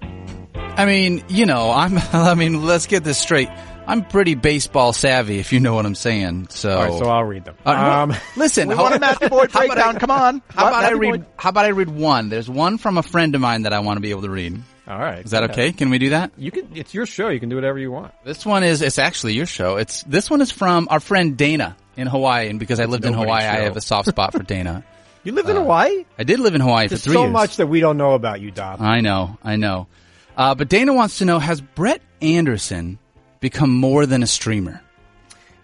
[0.76, 1.98] I mean, you know, I'm.
[2.12, 3.48] I mean, let's get this straight.
[3.86, 6.48] I'm pretty baseball savvy, if you know what I'm saying.
[6.48, 7.54] So, All right, so I'll read them.
[7.66, 9.96] Uh, um, listen, We how- want a Matthew Boyd about breakdown.
[9.96, 10.42] I- Come on.
[10.48, 11.10] How What, about I read?
[11.10, 11.26] Boyd?
[11.36, 12.28] How about I read one?
[12.30, 14.60] There's one from a friend of mine that I want to be able to read.
[14.88, 15.22] all right.
[15.24, 15.70] Is that okay?
[15.72, 16.32] Can we do that?
[16.38, 16.70] You can.
[16.74, 17.28] It's your show.
[17.28, 18.12] You can do whatever you want.
[18.24, 18.80] This one is.
[18.82, 19.76] It's actually your show.
[19.76, 23.12] It's this one is from our friend Dana in Hawaii, and because I lived in
[23.12, 24.82] nobody's Hawaii, I have a soft spot for Dana.
[25.24, 26.04] You lived in Hawaii.
[26.18, 27.32] I did live in Hawaii There's for three so years.
[27.32, 28.80] much that we don't know about you, Dop.
[28.80, 29.86] I know, I know.
[30.36, 32.98] Uh, but Dana wants to know: Has Brett Anderson
[33.40, 34.80] become more than a streamer?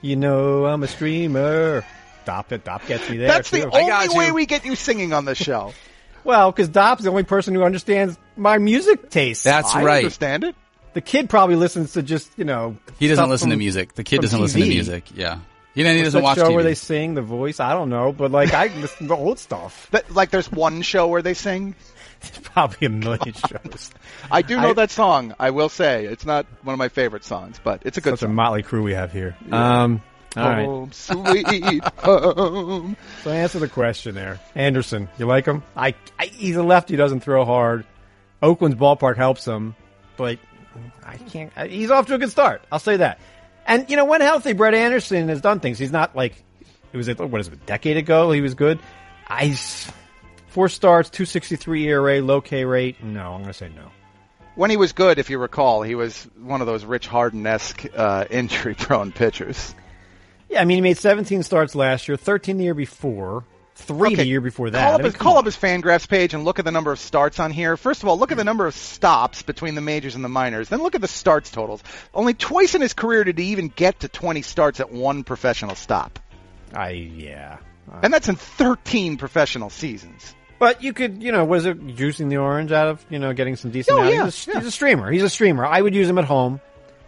[0.02, 1.84] You know I'm a streamer.
[2.24, 2.64] Dop it.
[2.64, 3.28] Dop gets me there.
[3.28, 4.34] That's the I got only way you.
[4.34, 5.72] we get you singing on the show.
[6.22, 9.42] Well, because Dop's the only person who understands my music taste.
[9.42, 9.96] That's I right.
[10.04, 10.54] understand it.
[10.92, 12.76] the kid probably listens to just you know.
[12.98, 13.94] He doesn't stuff listen to music.
[13.94, 15.04] The kid doesn't listen to music.
[15.14, 15.38] Yeah.
[15.74, 16.54] You know, he What's doesn't that watch show TV.
[16.56, 17.58] where they sing the voice.
[17.58, 19.88] I don't know, but like I listen to old stuff.
[19.92, 21.74] That, like, there's one show where they sing.
[22.32, 23.90] There's probably a million shows.
[24.30, 25.34] I do know I- that song.
[25.38, 28.28] I will say it's not one of my favorite songs, but it's a good Such
[28.28, 29.36] a motley crew we have here.
[29.50, 30.02] Um,
[30.36, 30.64] all right.
[30.64, 32.96] Home, sweet home.
[33.24, 35.08] So answer the question there, Anderson.
[35.18, 35.62] You like him?
[35.76, 36.96] I, I he's a lefty.
[36.96, 37.84] Doesn't throw hard.
[38.42, 39.74] Oakland's ballpark helps him,
[40.16, 40.38] but
[41.04, 41.52] I can't.
[41.56, 42.62] I, he's off to a good start.
[42.70, 43.18] I'll say that.
[43.66, 45.78] And you know, when healthy, Brett Anderson has done things.
[45.78, 46.42] He's not like
[46.92, 47.08] it was.
[47.08, 47.54] What is it?
[47.54, 48.78] A decade ago, he was good.
[49.26, 49.54] I
[50.50, 53.02] four starts, two sixty three ERA, low K rate.
[53.02, 53.90] No, I'm going to say no.
[54.54, 58.26] When he was good, if you recall, he was one of those Rich Harden-esque uh,
[58.28, 59.74] injury-prone pitchers.
[60.50, 63.44] Yeah, I mean, he made 17 starts last year, 13 the year before,
[63.76, 64.82] three the year before that.
[64.82, 66.72] Call I up, mean, his, come call up his Fangraphs page and look at the
[66.72, 67.76] number of starts on here.
[67.76, 70.68] First of all, look at the number of stops between the majors and the minors.
[70.68, 71.82] Then look at the starts totals.
[72.12, 75.76] Only twice in his career did he even get to 20 starts at one professional
[75.76, 76.18] stop.
[76.74, 77.58] I yeah.
[78.02, 80.34] And that's in 13 professional seasons.
[80.60, 83.56] But you could, you know, was it juicing the orange out of, you know, getting
[83.56, 84.14] some decent Oh, outings?
[84.14, 84.58] yeah, he's, a, yeah.
[84.60, 85.10] he's a streamer.
[85.10, 85.66] He's a streamer.
[85.66, 86.60] I would use him at home.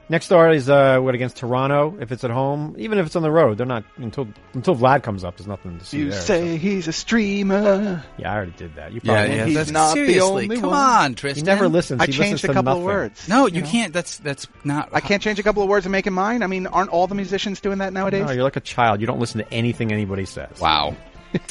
[0.08, 1.96] Next start is uh, what against Toronto.
[2.00, 5.02] If it's at home, even if it's on the road, they're not until until Vlad
[5.02, 5.36] comes up.
[5.38, 6.20] There's nothing to see You there.
[6.20, 8.04] say he's a streamer.
[8.18, 8.92] yeah, I already did that.
[8.92, 9.44] You Yeah, probably yeah.
[9.46, 10.78] he's that's, not the seriously, only come one.
[10.78, 11.44] on, He Tristan.
[11.46, 12.02] never listens.
[12.02, 13.26] I he changed listens a couple of words.
[13.28, 13.92] No, you can't.
[13.94, 14.90] That's that's not.
[14.92, 16.42] I can't change a couple of words and make it mine.
[16.42, 18.26] I mean, aren't all the musicians doing that nowadays?
[18.26, 19.00] No, you're like a child.
[19.00, 20.60] You don't listen to anything anybody says.
[20.60, 20.94] Wow.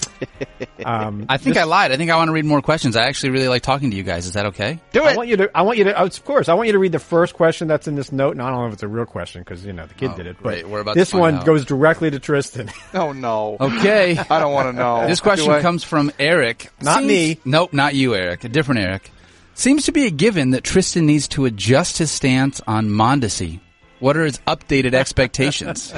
[0.83, 1.91] Um, I think I lied.
[1.91, 2.95] I think I want to read more questions.
[2.95, 4.25] I actually really like talking to you guys.
[4.25, 4.79] Is that okay?
[4.93, 5.13] Do it.
[5.13, 5.51] I want you to.
[5.55, 5.99] I want you to.
[5.99, 8.31] Of course, I want you to read the first question that's in this note.
[8.31, 10.17] And I don't know if it's a real question because you know the kid Oh,
[10.17, 10.37] did it.
[10.37, 10.67] But great.
[10.67, 11.45] We're about this one out.
[11.45, 12.71] goes directly to Tristan.
[12.95, 13.57] oh no.
[13.59, 14.17] Okay.
[14.29, 15.07] I don't want to know.
[15.07, 16.69] This question comes from Eric.
[16.81, 17.39] Not Seems- me.
[17.45, 18.43] Nope, not you, Eric.
[18.43, 19.11] A different Eric.
[19.53, 23.59] Seems to be a given that Tristan needs to adjust his stance on Mondesi.
[23.99, 25.93] What are his updated expectations?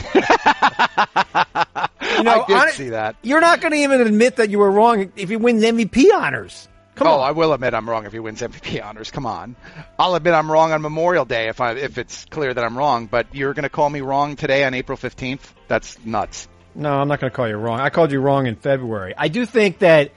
[2.18, 3.16] You know, I did hon- see that.
[3.24, 6.68] You're not going to even admit that you were wrong if he wins MVP honors.
[6.96, 7.28] Come oh, on.
[7.28, 9.10] I will admit I'm wrong if he wins MVP honors.
[9.10, 9.56] Come on,
[9.98, 13.08] I'll admit I'm wrong on Memorial Day if I if it's clear that I'm wrong.
[13.08, 15.40] But you're going to call me wrong today on April 15th?
[15.68, 16.48] That's nuts.
[16.76, 17.80] no, I'm not going to call you wrong.
[17.80, 19.16] I called you wrong in February.
[19.18, 20.12] I do think that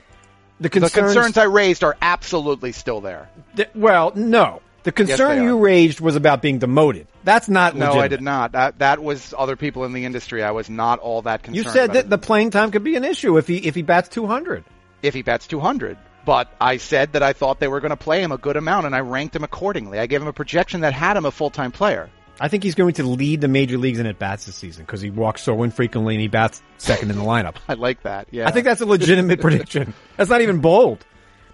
[0.58, 1.14] the The concerns.
[1.14, 3.30] concerns I raised are absolutely still there.
[3.56, 4.60] th- well, no.
[4.86, 7.08] The concern they you raised was about being demoted.
[7.24, 8.04] That's not No, legitimate.
[8.04, 8.52] I did not.
[8.52, 10.44] That that was other people in the industry.
[10.44, 11.66] I was not all that concerned.
[11.66, 12.08] You said that it.
[12.10, 14.64] the playing time could be an issue if he if he bats 200.
[15.02, 15.98] if he bats 200.
[16.24, 18.86] But I said that I thought they were going to play him a good amount,
[18.86, 19.98] and I ranked him accordingly.
[19.98, 22.08] I gave him a projection that had him a full time player.
[22.38, 25.00] I think he's going to lead the major leagues in at bats this season because
[25.00, 27.56] he walks so infrequently and he bats second in the lineup.
[27.68, 28.28] I like that.
[28.30, 29.94] Yeah, I think that's a legitimate prediction.
[30.16, 31.04] That's not even bold.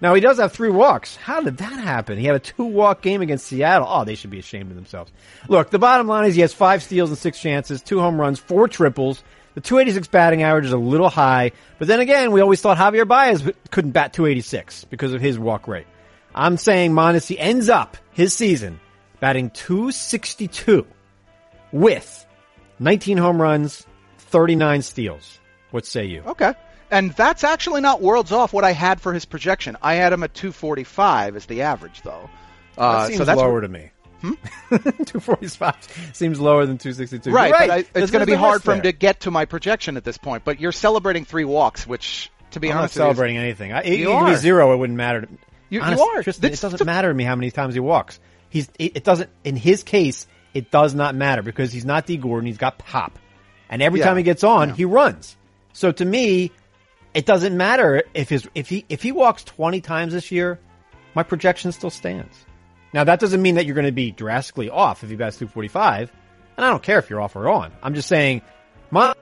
[0.03, 1.15] Now he does have three walks.
[1.15, 2.19] How did that happen?
[2.19, 3.87] He had a two walk game against Seattle.
[3.89, 5.13] Oh, they should be ashamed of themselves.
[5.49, 8.41] Look, the bottom line is he has five steals and six chances, two home runs,
[8.41, 9.23] four triples.
[9.55, 13.07] The 286 batting average is a little high, but then again, we always thought Javier
[13.07, 15.87] Baez couldn't bat 286 because of his walk rate.
[16.35, 18.81] I'm saying Mondesi ends up his season
[19.21, 20.85] batting 262
[21.71, 22.27] with
[22.81, 23.87] 19 home runs,
[24.19, 25.39] 39 steals.
[25.71, 26.23] What say you?
[26.27, 26.55] okay.
[26.93, 29.77] And that's actually not worlds off what I had for his projection.
[29.83, 32.29] I had him at 245 as the average, though.
[32.79, 33.91] Uh, That seems so that's lower to me.
[34.69, 37.31] 245 seems lower than 262.
[37.33, 37.53] right.
[37.53, 40.05] But I, it's going to be hard for him to get to my projection at
[40.05, 40.45] this point.
[40.45, 43.73] But you're celebrating three walks, which, to be I'm honest, with you, is- celebrating anything.
[43.73, 44.43] I, You even it was are.
[44.43, 45.23] zero, it wouldn't matter.
[45.23, 45.29] To,
[45.71, 46.23] You- you are.
[46.23, 48.21] Tristan, it doesn't matter to me how many times he walks.
[48.51, 50.27] He's it, it doesn't in his case.
[50.55, 52.47] It does not matter because he's not Dee Gordon.
[52.47, 53.19] He's got pop,
[53.71, 54.07] and every Yeah.
[54.07, 54.75] time he gets on, Yeah.
[54.75, 55.35] he runs.
[55.73, 56.53] So to me,
[57.15, 60.59] it doesn't matter if his if he if he walks 20 times this year,
[61.15, 62.37] my projection still stands.
[62.93, 66.13] Now that doesn't mean that you're going to be drastically off if he bats 245,
[66.57, 67.73] and I don't care if you're off or on.
[67.83, 68.43] I'm just saying,
[68.91, 69.15] my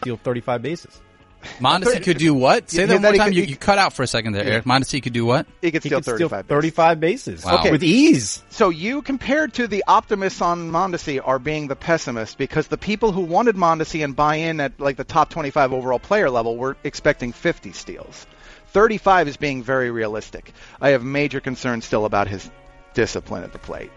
[0.00, 1.00] steal 35 bases.
[1.60, 2.70] Mondesi could do what?
[2.70, 3.28] Say Yeah, that one more he time.
[3.28, 4.64] could- You, you cut out for a second there, Eric.
[4.64, 5.46] Mondesi could do what?
[5.62, 6.46] he could He steal could steal 35.
[6.48, 6.48] bases.
[6.48, 7.58] 35 bases Wow.
[7.60, 7.70] Okay.
[7.70, 8.42] with ease.
[8.50, 13.12] So you compared to the optimists on Mondesi are being the pessimists because the people
[13.12, 16.76] who wanted Mondesi and buy in at like the top 25 overall player level were
[16.84, 18.26] expecting 50 steals.
[18.68, 20.52] 35 is being very realistic.
[20.80, 22.50] I have major concerns still about his
[22.94, 23.90] discipline at the plate.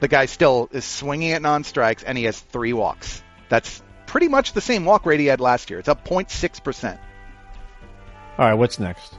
[0.00, 3.22] The guy still is swinging at non-strikes and he has three walks.
[3.48, 3.82] That's
[4.14, 5.80] pretty much the same walk rate he had last year.
[5.80, 6.98] It's up 0.6%.
[8.38, 9.12] All right, what's next?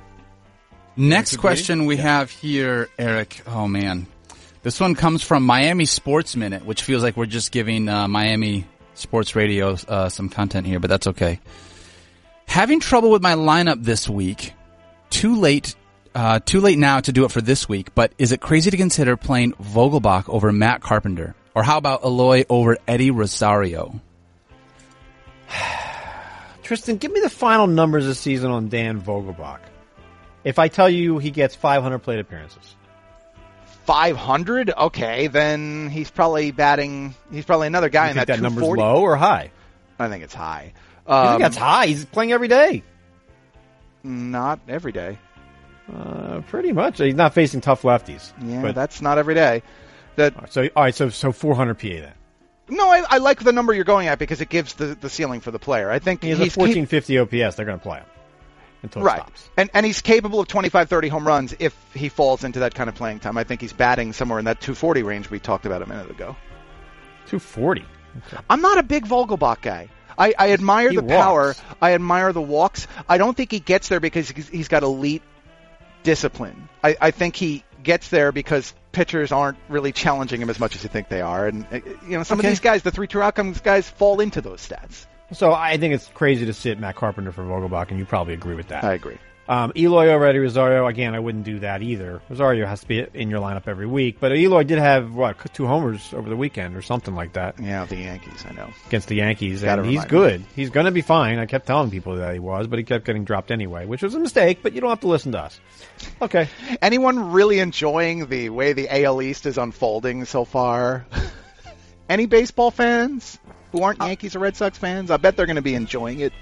[0.96, 3.42] Next question we have here, Eric.
[3.46, 4.08] Oh man,
[4.64, 8.68] this one comes from Miami Sports Minute, which feels like we're just giving uh, Miami
[8.94, 11.42] Sports Radio uh, some content here, but that's okay.
[12.46, 14.54] Having trouble with my lineup this week.
[15.10, 15.76] Too late.
[16.14, 18.78] Uh, too late now to do it for this week, but is it crazy to
[18.78, 21.36] consider playing Vogelbach over Matt Carpenter?
[21.54, 24.00] Or how about Eloy over Eddie Rosario?
[26.64, 29.60] Tristan, give me the final numbers this season on Dan Vogelbach.
[30.44, 32.76] If I tell you he gets 500 plate appearances,
[33.86, 34.72] 500?
[34.72, 37.14] Okay, then he's probably batting.
[37.32, 39.52] He's probably another guy you in think that, that number's low or high?
[40.00, 40.74] I think it's high.
[41.08, 41.88] You Um, think that's high?
[41.88, 42.84] He's playing every day.
[44.04, 45.18] Not every day.
[45.92, 46.98] Uh, pretty much.
[46.98, 48.34] He's not facing tough lefties.
[48.42, 49.62] Yeah, but, that's not every day.
[50.16, 50.96] That so all right.
[50.96, 52.14] So so 400 PA then.
[52.70, 55.42] No, I, I like the number you're going at because it gives the, the ceiling
[55.42, 55.90] for the player.
[55.92, 57.56] I think He has he's a 1450 OPS.
[57.56, 58.06] They're going to play him
[58.84, 59.50] until right, stops.
[59.58, 62.88] and and he's capable of 25, 30 home runs if he falls into that kind
[62.90, 63.38] of playing time.
[63.38, 66.36] I think he's batting somewhere in that 240 range we talked about a minute ago.
[67.28, 67.86] 240.
[68.50, 69.90] I'm not a big Vogelbach guy.
[70.18, 71.48] I, I admire He the power.
[71.48, 71.62] walks.
[71.82, 72.88] I admire the walks.
[73.10, 75.22] I don't think he gets there because he's, he's got elite
[76.04, 76.70] discipline.
[76.84, 80.82] I, I think he gets there because pitchers aren't really challenging him as much as
[80.84, 81.48] you think they are.
[81.48, 82.48] And uh, you know, some Okay.
[82.48, 85.06] of these guys, the three true outcomes guys, fall into those stats.
[85.34, 88.56] So I think it's crazy to sit Matt Carpenter for Vogelbach, and you probably agree
[88.56, 88.84] with that.
[88.84, 89.18] I agree.
[89.48, 92.20] Um, Eloy already Rosario, again, I wouldn't do that either.
[92.30, 95.68] Rosario has to be in your lineup every week, but Eloy did have, what, two
[95.68, 98.44] homers over the weekend or something like that Yeah, the Yankees.
[98.50, 98.70] I know.
[98.88, 100.44] against the Yankees, and he's good.
[100.56, 101.38] He's going to be fine.
[101.38, 104.16] I kept telling people that he was, but he kept getting dropped anyway, which was
[104.16, 105.60] a mistake, but you don't have to listen to us.
[106.24, 106.50] Okay.
[106.82, 111.06] Anyone really enjoying the way the AL East is unfolding so far?
[112.10, 113.38] Any baseball fans
[113.72, 115.12] who aren't Yankees or Red Sox fans?
[115.12, 116.34] I bet they're going to be enjoying it.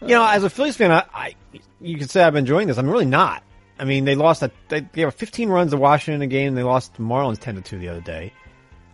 [0.00, 1.34] You know, as a Phillies fan, I, I
[1.82, 2.78] you could say I've been enjoying this.
[2.78, 3.42] I'm really not.
[3.78, 4.42] I mean, they lost.
[4.42, 6.54] A, they gave 15 runs to Washington in a game.
[6.54, 8.32] They lost Marlins 10 to two the other day.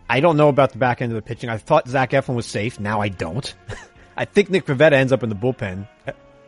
[0.08, 1.50] I don't know about the back end of the pitching.
[1.50, 2.80] I thought Zach Eflin was safe.
[2.80, 3.54] Now I don't.
[4.16, 5.86] I think Nick Pivetta ends up in the bullpen,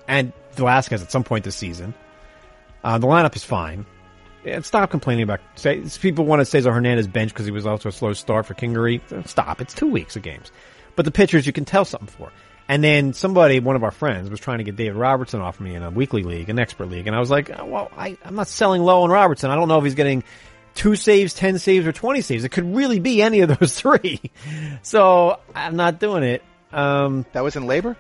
[0.09, 1.95] and Velasquez at some point this season.
[2.83, 3.87] Uh, the lineup is fine.
[4.45, 5.41] And stop complaining about.
[5.57, 8.47] Say, people want to say Cesar Hernandez bench because he was also a slow start
[8.47, 9.01] for Kingery.
[9.29, 9.61] Stop.
[9.61, 10.51] It's two weeks of games.
[10.97, 12.33] But the pitchers you can tell something for.
[12.71, 15.75] And then somebody, one of our friends, was trying to get David Robertson off me
[15.75, 18.37] in a weekly league, an expert league, and I was like, oh, well, I, I'm
[18.37, 19.51] not selling low on Robertson.
[19.51, 20.23] I don't know if he's getting
[20.77, 22.45] two saves, ten saves, or twenty saves.
[22.45, 24.21] It could really be any of those three.
[24.83, 26.45] So I'm not doing it.
[26.73, 27.97] Um, That was in labor?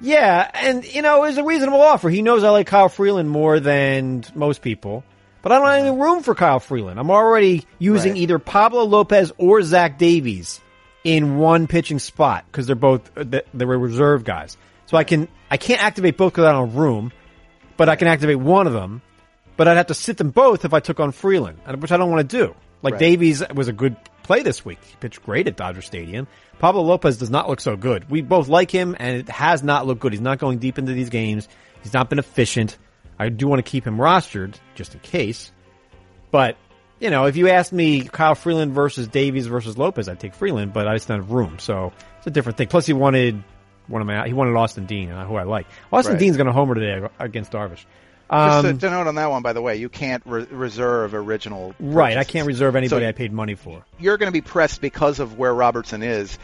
[0.00, 2.10] yeah, and you know, it was a reasonable offer.
[2.10, 5.04] He knows I like Kyle Freeland more than most people,
[5.42, 6.98] but I don't have any room for Kyle Freeland.
[6.98, 8.20] I'm already using Right.
[8.22, 10.60] either Pablo Lopez or Zach Davies
[11.04, 14.56] in one pitching spot because they're both uh, they they were reserve guys.
[14.86, 17.12] So I can I can't activate both because I don't have room,
[17.76, 19.02] but I can activate one of them.
[19.56, 21.96] But I'd have to sit them both if I took on Freeland, and- which I
[21.96, 22.54] don't want to do.
[22.82, 23.00] Like Right.
[23.00, 24.78] Davies was a good play this week.
[24.84, 26.26] He pitched great at Dodger Stadium.
[26.58, 28.10] Pablo Lopez does not look so good.
[28.10, 30.12] We both like him, and it has not looked good.
[30.12, 31.48] He's not going deep into these games.
[31.82, 32.76] He's not been efficient.
[33.18, 35.52] I do want to keep him rostered just in case.
[36.30, 36.56] But
[37.00, 40.72] you know, if you asked me Kyle Freeland versus Davies versus Lopez, I'd take Freeland,
[40.72, 42.68] but I just don't have room, so it's a different thing.
[42.68, 43.42] Plus, he wanted
[43.88, 45.66] one of my he wanted Austin Dean, uh, who I like.
[45.92, 46.20] Austin Right.
[46.20, 47.84] Dean's going to homer today against Darvish.
[48.32, 51.74] Just Um, to note on that one, by the way, you can't re- reserve original.
[51.78, 53.84] right, I can't reserve anybody So I paid money for.
[53.98, 56.38] You're going to be pressed because of where Robertson is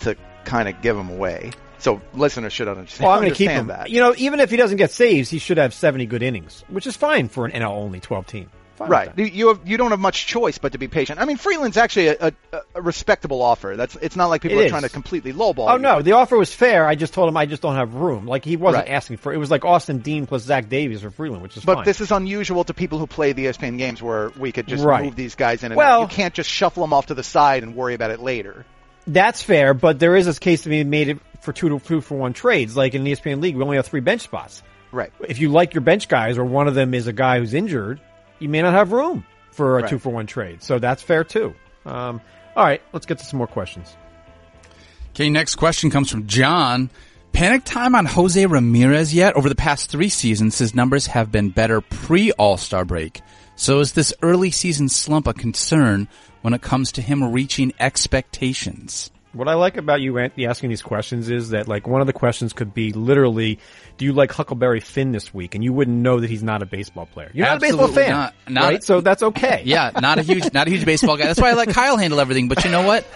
[0.00, 1.50] to kind of give him away.
[1.78, 3.66] So listeners should understand, Well, I'm going to keep him.
[3.66, 3.90] that.
[3.90, 6.86] You know, even if he doesn't get saves, he should have 70 good innings, which
[6.86, 8.50] is fine for an NL only 12 team.
[8.76, 9.10] Fine Right.
[9.16, 11.18] You- You have, you don't have much choice but to be patient.
[11.20, 12.16] I mean, Freeland's actually a,
[12.52, 13.74] a, a respectable offer.
[13.76, 14.70] That's it's not like people It are is.
[14.70, 15.68] trying to completely lowball.
[15.70, 15.82] Oh you.
[15.82, 16.86] no, the offer was fair.
[16.86, 18.26] I just told him I just don't have room.
[18.26, 18.92] Like he wasn't Right.
[18.94, 19.32] asking for.
[19.32, 21.74] It was like Austin Dean plus Zach Davies or Freeland, which is fine.
[21.74, 21.84] But fine.
[21.86, 25.04] this is unusual to people who play the ESPN games where we could just Right.
[25.04, 26.10] move these guys in and Well- out.
[26.10, 28.64] You can't just shuffle them off to the side and worry about it later.
[29.06, 32.00] That's fair, but there is this case to be made it for two to two
[32.00, 32.76] for one trades.
[32.76, 34.62] Like in the ESPN league, we only have three bench spots.
[34.92, 35.12] Right.
[35.28, 38.00] If you like your bench guys, or one of them is a guy who's injured,
[38.38, 39.90] you may not have room for a Right.
[39.90, 40.62] two for one trade.
[40.62, 41.54] So that's fair too.
[41.84, 42.20] Um,
[42.56, 43.96] all right, let's get to some more questions.
[45.10, 46.90] Okay, next question comes from John.
[47.32, 49.34] Panic time on Jose Ramirez yet?
[49.36, 53.20] Over the past three seasons, his numbers have been better pre All Star break.
[53.56, 56.08] So is this early season slump a concern
[56.42, 59.10] when it comes to him reaching expectations?
[59.36, 62.52] What I like about you asking these questions is that like one of the questions
[62.52, 63.58] could be literally,
[63.98, 65.54] do you like Huckleberry Finn this week?
[65.54, 67.30] And you wouldn't know that he's not a baseball player.
[67.34, 68.34] You're not a baseball fan, not.
[68.48, 68.82] Not- right?
[68.84, 69.62] So that's okay.
[69.66, 71.26] Yeah, not a huge, not a huge baseball guy.
[71.26, 72.48] That's why I let Kyle handle everything.
[72.48, 73.06] But you know what?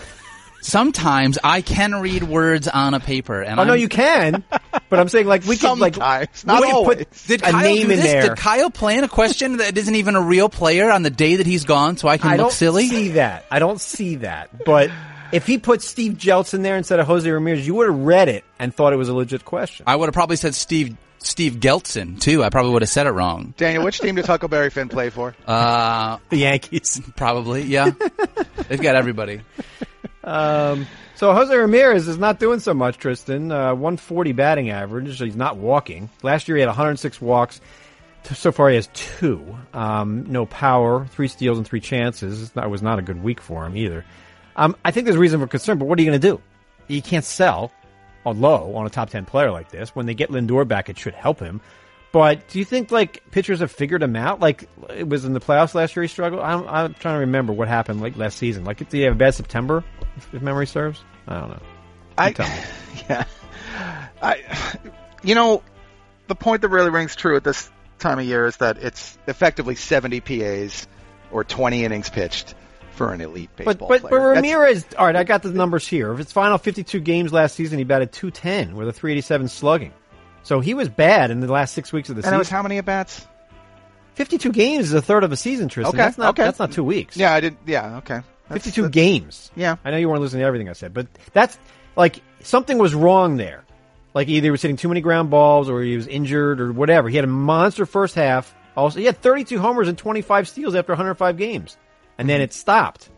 [0.63, 4.45] Sometimes I can read words on a paper, and Oh I'm- you can,
[4.91, 7.07] but I'm saying like we could like Sometimes, we not could put always.
[7.27, 8.23] Did a Kyle name do in there.
[8.29, 11.47] Did Kyle plan a question that isn't even a real player on the day that
[11.47, 12.89] he's gone, so I can I look don't silly?
[12.89, 13.47] see that.
[13.51, 14.65] I don't see that.
[14.67, 14.91] But
[15.33, 18.29] if he put Steve Jeltz in there instead of Jose Ramirez, you would have read
[18.29, 19.85] it and thought it was a legit question.
[19.87, 22.43] I would have probably said Steve Steve Gelson too.
[22.43, 23.53] I probably would have said it wrong.
[23.57, 25.35] Daniel, which team does Huckleberry Finn play for?
[25.47, 27.01] Uh, The Yankees.
[27.17, 27.91] probably, yeah.
[28.69, 29.43] They've got everybody.
[30.25, 33.53] Um, so Jose Ramirez is not doing so much, Tristan.
[33.53, 35.19] Uh, 140 batting average.
[35.19, 36.09] He's not walking.
[36.23, 37.61] Last year he had 106 walks.
[38.25, 39.57] So far he has two.
[39.73, 42.51] Um, no power, three steals and three chances.
[42.53, 44.05] That was not a good week for him either.
[44.61, 46.43] Um, I think there's reason for concern, but what are you going to do?
[46.87, 47.73] You can't sell
[48.27, 49.97] on low on a top 10 player like this.
[49.97, 51.63] When they get Lindor back, it should help him.
[52.13, 54.39] But do you think like pitchers have figured him out?
[54.41, 56.43] Like it was in the playoffs last year he struggled.
[56.43, 58.65] I'm, I'm trying to remember what happened like last season.
[58.65, 59.83] Like did he have a bad September,
[60.17, 61.03] if, if memory serves?
[61.27, 61.63] I don't know.
[62.19, 62.63] I, tell me.
[63.09, 63.25] yeah,
[64.21, 64.43] I,
[65.23, 65.63] you know,
[66.27, 69.77] the point that really rings true at this time of year is that it's effectively
[69.77, 70.87] 70 PAs
[71.31, 72.55] or 20 innings pitched
[73.07, 74.35] for an elite But baseball but, but player.
[74.35, 74.87] That's- Ramirez.
[74.99, 76.11] All right, I got the numbers here.
[76.11, 79.93] Of his final 52 games last season, he batted 210 with a 387 slugging.
[80.43, 82.57] So he was bad in the last six weeks of the and it was season.
[82.57, 83.27] how many at bats?
[84.15, 85.95] 52 games is a third of a season, Tristan.
[85.95, 86.43] Okay, That's not, okay.
[86.45, 87.17] That's not two weeks.
[87.17, 87.59] Yeah, I didn't.
[87.67, 88.21] Yeah, okay.
[88.49, 89.51] That's- 52 that's- games.
[89.57, 89.77] Yeah.
[89.85, 91.59] I know you weren't listening to everything I said, but that's
[91.97, 93.65] like something was wrong there.
[94.13, 97.09] Like either he was hitting too many ground balls or he was injured or whatever.
[97.09, 98.55] He had a monster first half.
[98.77, 101.77] Also, he had 32 homers and 25 steals after 105 games,
[102.21, 103.09] and then it stopped.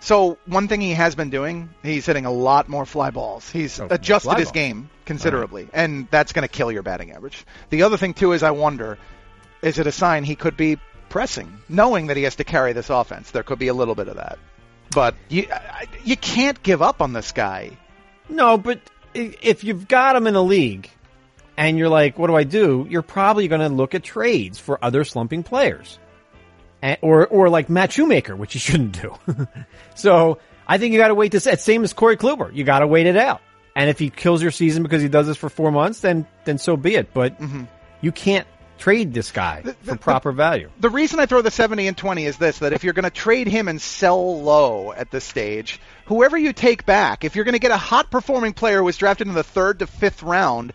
[0.00, 3.48] So one thing he has been doing, he's hitting a lot more fly balls.
[3.48, 4.52] He's Oh, adjusted his balls.
[4.52, 7.44] game considerably, and that's going to kill your batting average.
[7.70, 8.98] The other thing too is I wonder,
[9.62, 10.78] is it a sign he could be
[11.08, 13.30] pressing, knowing that he has to carry this offense?
[13.30, 14.38] There could be a little bit of that,
[14.92, 15.46] but you
[16.04, 17.70] you can't give up on this guy.
[18.28, 18.80] No, but
[19.14, 20.90] if you've got him in a league
[21.56, 22.86] and you're like, what do I do?
[22.90, 25.98] You're probably going to look at trades for other slumping players.
[26.82, 29.16] And, or, or like Matt Shoemaker, which you shouldn't do.
[29.94, 31.44] so I think you got to wait this.
[31.62, 32.54] Same as Corey Kluber.
[32.54, 33.40] You got to wait it out.
[33.74, 36.58] And if he kills your season because he does this for four months, then, then
[36.58, 37.14] so be it.
[37.14, 37.64] But mm-hmm.
[38.00, 38.46] you can't
[38.82, 40.68] trade this guy for proper value.
[40.80, 43.10] The reason I throw the 70 and 20 is this, that if you're going to
[43.10, 47.54] trade him and sell low at this stage, whoever you take back, if you're going
[47.54, 50.72] to get a hot performing player who was drafted in the third to fifth round,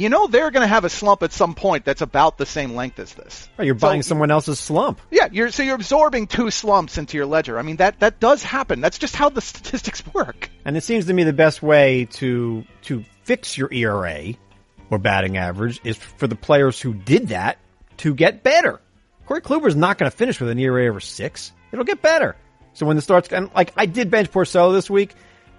[0.00, 2.74] you know they're going to have a slump at some point that's about the same
[2.74, 3.48] length as this.
[3.58, 5.00] Right, You're So- buying someone else's slump.
[5.10, 7.58] Yeah, you're so you're absorbing two slumps into your ledger.
[7.58, 8.80] I mean that that does happen.
[8.80, 10.50] That's just how the statistics work.
[10.64, 14.34] And it seems to me the best way to to fix your ERA
[14.90, 17.58] or batting average is for the players who did that
[17.98, 18.80] to get better.
[19.26, 21.52] Corey Kluber's not going to finish with an ERA over six.
[21.72, 22.34] It'll get better.
[22.72, 25.14] So when the starts, and like I did bench Porcello this week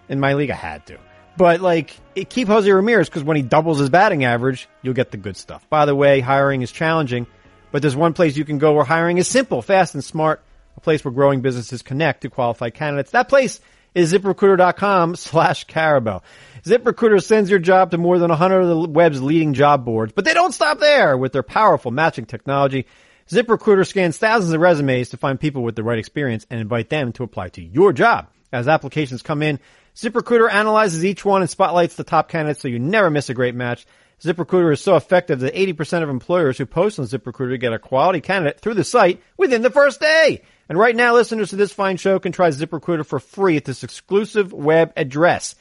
[0.09, 0.97] in my league, I had to.
[1.37, 1.95] But like,
[2.29, 5.67] keep Jose Ramirez because when he doubles his batting average, you'll get the good stuff.
[5.69, 7.27] By the way, hiring is challenging,
[7.71, 10.43] but there's one place you can go where hiring is simple, fast, and smart.
[10.77, 13.11] A place where growing businesses connect to qualified candidates.
[13.11, 13.59] That place
[13.93, 16.21] is ziprecruiter.com slash Karabell.
[16.63, 20.25] ZipRecruiter sends your job to more than 100 of the web's leading job boards, but
[20.25, 22.85] they don't stop there with their powerful matching technology.
[23.29, 27.11] ZipRecruiter scans thousands of resumes to find people with the right experience and invite them
[27.13, 28.27] to apply to your job.
[28.51, 29.59] As applications come in,
[30.01, 33.53] ZipRecruiter analyzes each one and spotlights the top candidates so you never miss a great
[33.53, 33.85] match.
[34.19, 38.19] ZipRecruiter is so effective that 80% of employers who post on ZipRecruiter get a quality
[38.19, 40.41] candidate through the site within the first day.
[40.67, 43.83] And right now, listeners to this fine show can try ZipRecruiter for free at this
[43.83, 45.53] exclusive web address,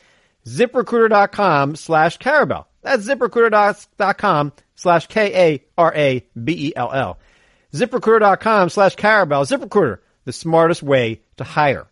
[0.46, 2.64] ziprecruiter.com slash Karabell.
[2.80, 5.58] That's ziprecruiter.com slash K-A-R-A-B-E-L-L.
[7.74, 9.46] ZipRecruiter.com slash Karabell.
[9.46, 11.89] ZipRecruiter, the smartest way to hire.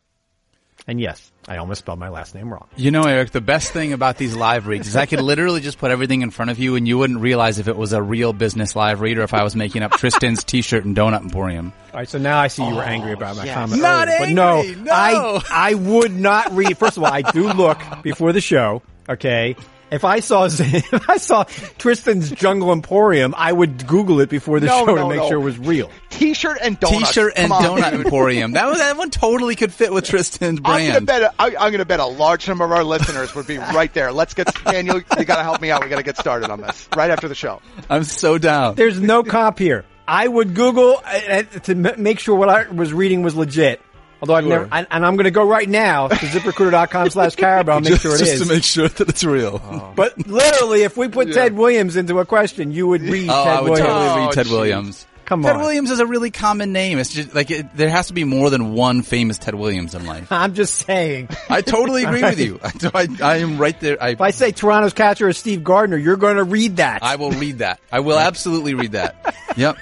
[0.89, 2.67] And yes, I almost spelled my last name wrong.
[2.75, 5.77] You know, Eric, the best thing about these live reads is I could literally just
[5.77, 8.33] put everything in front of you and you wouldn't realize if it was a real
[8.33, 11.75] business live read or if I was making up Tristan's t-shirt and donut emporium.
[11.93, 13.55] All right, so now I see you were oh, angry about my yes.
[13.55, 13.83] comment.
[13.83, 14.91] Not earlier, but no, no.
[14.91, 16.79] I I would not read.
[16.79, 18.81] First of all, I do look before the show.
[19.11, 19.57] Okay,
[19.91, 21.45] if I saw if I saw
[21.79, 25.29] Tristan's Jungle Emporium, I would Google it before the No, show no, to make no.
[25.29, 25.91] sure it was real.
[26.11, 26.99] T-shirt and donut.
[27.07, 27.63] T-shirt and on.
[27.63, 28.53] donut emporium.
[28.53, 31.07] That was, that one totally could fit with Tristan's I'm gonna brand.
[31.07, 31.23] bet.
[31.23, 34.13] A, I, I'm gonna bet a large number of our listeners would be right there.
[34.13, 35.01] Let's get Daniel.
[35.19, 35.83] You gotta help me out.
[35.83, 37.61] We gotta get started on this right after the show.
[37.89, 38.75] I'm so down.
[38.75, 39.85] There's no cop here.
[40.07, 43.83] I would Google uh, uh, to m- make sure what I was reading was legit.
[44.21, 44.51] Although I've Sure.
[44.51, 47.93] never, and, and I'm going to go right now to ziprecruiter.com slash Karabell and make
[47.93, 48.41] just, sure it just is.
[48.49, 49.61] to make sure that it's real.
[49.65, 49.93] Oh.
[49.97, 53.57] but literally, if we put Ted Williams into a question, you would read Oh, Ted
[53.57, 53.89] I would Williams.
[53.89, 54.53] totally Oh, read Ted geez.
[54.53, 55.07] Williams.
[55.29, 55.61] Come Ted on.
[55.61, 56.99] Williams is a really common name.
[56.99, 60.07] It's just like it, there has to be more than one famous Ted Williams in
[60.07, 60.33] life.
[60.33, 61.29] I'm just saying.
[61.51, 62.59] I totally agree with you.
[62.63, 64.03] I, I, I am right there.
[64.03, 67.03] I, If I say Toronto's catcher is Steve Gardner, you're going to read that.
[67.03, 67.79] I will read that.
[67.93, 69.35] I will absolutely read that.
[69.57, 69.77] Yep.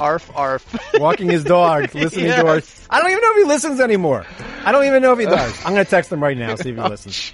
[0.00, 0.76] Arf, arf.
[0.94, 2.62] Walking his dog, listening to our.
[2.88, 4.24] I don't even know if he listens anymore.
[4.64, 5.58] I don't even know if he does.
[5.64, 7.32] I'm going to text him right now, see if he Oh, listens.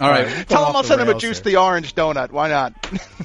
[0.00, 0.48] All right.
[0.48, 1.52] Tell him I'll send him a juice here.
[1.52, 2.30] the orange donut.
[2.30, 2.72] Why not?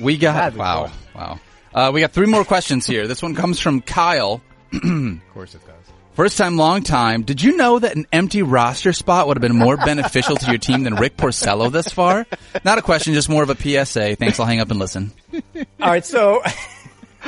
[0.01, 0.91] We got wow, go.
[1.15, 1.39] wow.
[1.73, 3.07] Uh, we got three more questions here.
[3.07, 4.41] This one comes from Kyle.
[4.73, 5.75] Of course it does.
[6.13, 7.23] First time, long time.
[7.23, 10.57] Did you know that an empty roster spot would have been more beneficial to your
[10.57, 12.25] team than Rick Porcello this far?
[12.65, 14.17] Not a question, just more of a PSA.
[14.17, 14.39] Thanks.
[14.39, 15.13] I'll hang up and listen.
[15.55, 16.41] All right, so.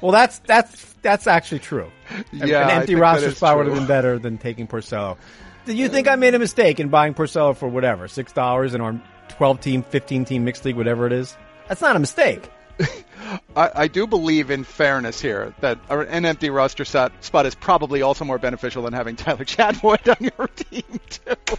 [0.00, 1.90] well, that's that's that's actually true.
[2.32, 5.16] Yeah, An empty roster that is spot would have been better than taking Porcello.
[5.64, 8.80] Did you think I made a mistake in buying Porcello for whatever six dollars in
[8.80, 11.36] our twelve team, fifteen team mixed league, whatever it is?
[11.68, 12.50] That's not a mistake.
[13.56, 18.02] I, I do believe in fairness here that an empty roster set, spot is probably
[18.02, 21.56] also more beneficial than having Tyler Chatwood on your team too.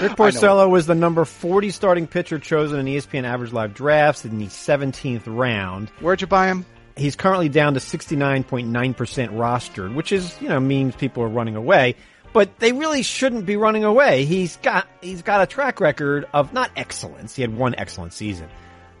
[0.00, 4.38] Rick Porcello was the number 40 starting pitcher chosen in ESPN average live drafts in
[4.38, 5.88] the 17th round.
[6.00, 6.64] Where'd you buy him?
[6.96, 11.96] He's currently down to 69.9% rostered, which is, you know, means people are running away.
[12.32, 14.24] But they really shouldn't be running away.
[14.24, 17.34] He's got, he's got a track record of not excellence.
[17.36, 18.48] He had one excellent season,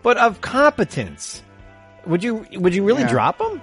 [0.04, 1.42] but of competence.
[2.06, 3.08] Would you, would you really Yeah.
[3.08, 3.60] drop him?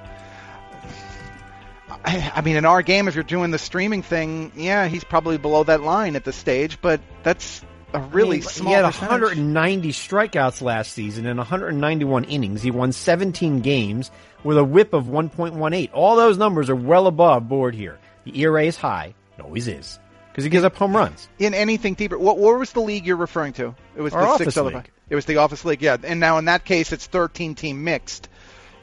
[2.05, 5.37] I, I mean, in our game, if you're doing the streaming thing, yeah, he's probably
[5.37, 6.79] below that line at this stage.
[6.81, 7.61] But that's
[7.93, 9.09] a really I mean, small He had percentage.
[9.21, 12.61] 190 strikeouts last season in 191 innings.
[12.61, 14.09] He won 17 games
[14.43, 15.89] with a whip of 1.18.
[15.93, 17.99] All those numbers are well above board here.
[18.23, 19.13] The ERA is high.
[19.37, 19.99] It always is.
[20.31, 21.27] Because he gives up home runs.
[21.39, 22.17] in anything deeper.
[22.17, 23.75] What, what was the league you're referring to?
[23.97, 24.71] It was Our the office six other.
[24.77, 24.89] league.
[25.11, 25.97] It was the office league, yeah.
[26.01, 28.29] And now in that case, it's 13 team mixed.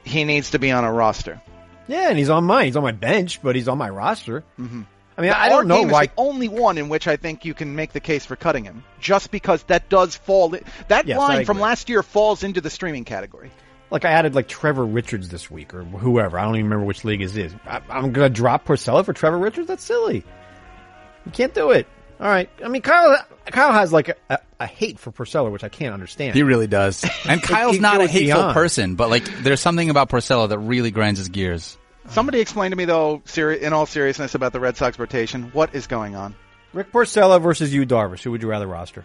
[0.05, 1.41] He needs to be on a roster.
[1.87, 2.67] Yeah, and he's on mine.
[2.67, 4.45] He's on my bench, but he's on my roster.
[4.61, 4.83] Mm-hmm.
[5.17, 6.03] I mean, I don't know why.
[6.03, 8.65] Is the only one in which I think you can make the case for cutting
[8.65, 10.55] him, just because that does fall.
[10.89, 13.51] That Yes, line from last year falls into the streaming category.
[13.91, 16.39] Like I added like Trevor Richards this week or whoever.
[16.39, 17.55] I don't even remember which league it is.
[17.67, 19.69] I, I'm gonna drop Porcello for Trevor Richards.
[19.69, 20.25] That's silly.
[21.25, 21.87] You can't do it.
[22.21, 22.51] All right.
[22.65, 23.17] I mean, Kyle.
[23.47, 26.35] Kyle has like a, a, a hate for Porcello, which I can't understand.
[26.35, 27.05] He really does.
[27.27, 28.55] And Kyle's it not a goes hateful beyond.
[28.55, 31.79] person, but like there's something about Porcello that really grinds his gears.
[32.09, 35.45] Somebody explain to me though, seri- in all seriousness, about the Red Sox rotation.
[35.53, 36.35] What is going on?
[36.75, 38.23] Rick Porcello versus you, Darvish.
[38.23, 39.05] Who would you rather roster?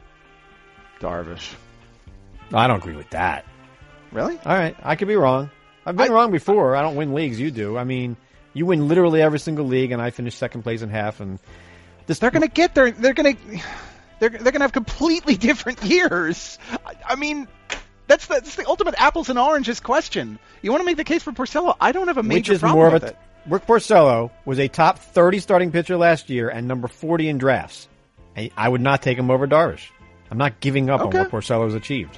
[1.00, 1.54] Darvish.
[2.54, 3.46] I don't agree with that.
[4.12, 4.38] Really?
[4.46, 5.50] All right, I could be wrong.
[5.86, 6.76] I've been I- wrong before.
[6.76, 7.40] I don't win leagues.
[7.40, 7.78] You do.
[7.78, 8.16] I mean,
[8.54, 11.20] you win literally every single league, and I finish second place in half.
[11.20, 11.40] And
[12.08, 12.92] this, They're going to get there.
[12.92, 13.42] They're going to.
[14.20, 16.58] They're they're going to have completely different years.
[16.86, 17.48] I, I mean,
[18.08, 20.40] that's the, that's the ultimate apples and oranges question.
[20.62, 21.76] You want to make the case for Porcello?
[21.82, 23.08] I don't have a major which is problem more of with a.
[23.08, 23.18] it.
[23.48, 27.90] Rick Porcello was a top thirty starting pitcher last year and number forty in drafts.
[28.38, 29.88] I, I would not take him over Darvish.
[30.32, 31.18] I'm not giving up Okay.
[31.18, 32.18] on what Porcello's achieved.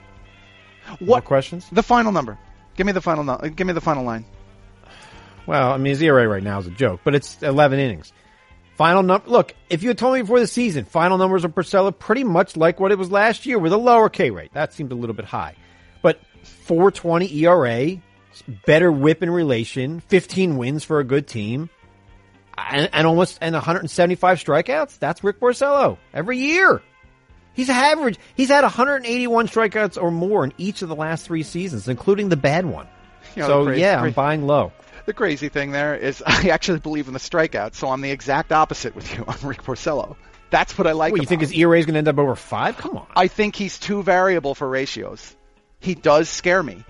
[0.88, 1.68] More What questions?
[1.72, 2.38] The final number.
[2.78, 3.24] Give me the final.
[3.24, 4.26] nu- Give me the final line.
[5.48, 8.14] Well, I mean, his ERA right now is a joke, but it's 11 innings.
[8.76, 9.30] Final number.
[9.30, 12.58] Look, if you had told me before the season, final numbers of Porcello pretty much
[12.58, 14.52] like what it was last year with a lower K rate.
[14.54, 15.56] That seemed a little bit high,
[16.02, 17.98] but 420 ERA,
[18.66, 21.70] better WHIP in relation, 15 wins for a good team,
[22.58, 25.00] and, and almost and 175 strikeouts.
[25.00, 26.82] That's Rick Porcello every year.
[27.54, 28.20] He's average.
[28.36, 32.36] He's had 181 strikeouts or more in each of the last three seasons, including the
[32.36, 32.88] bad one.
[33.38, 34.74] You know, so crazy- yeah, I'm buying low.
[35.06, 38.52] The crazy thing there is I actually believe in the strikeout, so I'm the exact
[38.52, 40.16] opposite with you on Rick Porcello.
[40.50, 41.12] That's what I like.
[41.12, 42.78] What, you think his ERA is going to end up over five?
[42.78, 43.08] Come on.
[43.16, 45.36] I think he's too variable for ratios.
[45.80, 46.86] He does scare me.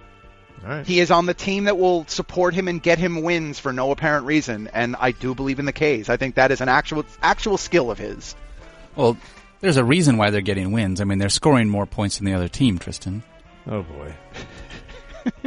[0.64, 0.86] All right.
[0.86, 3.92] He is on the team that will support him and get him wins for no
[3.92, 6.10] apparent reason, and I do believe in the K's.
[6.10, 8.36] I think that is an actual actual skill of his.
[8.96, 9.18] Well,
[9.62, 11.02] there's a reason why they're getting wins.
[11.02, 13.24] I mean, they're scoring more points than the other team, Tristan.
[13.68, 14.14] Oh boy.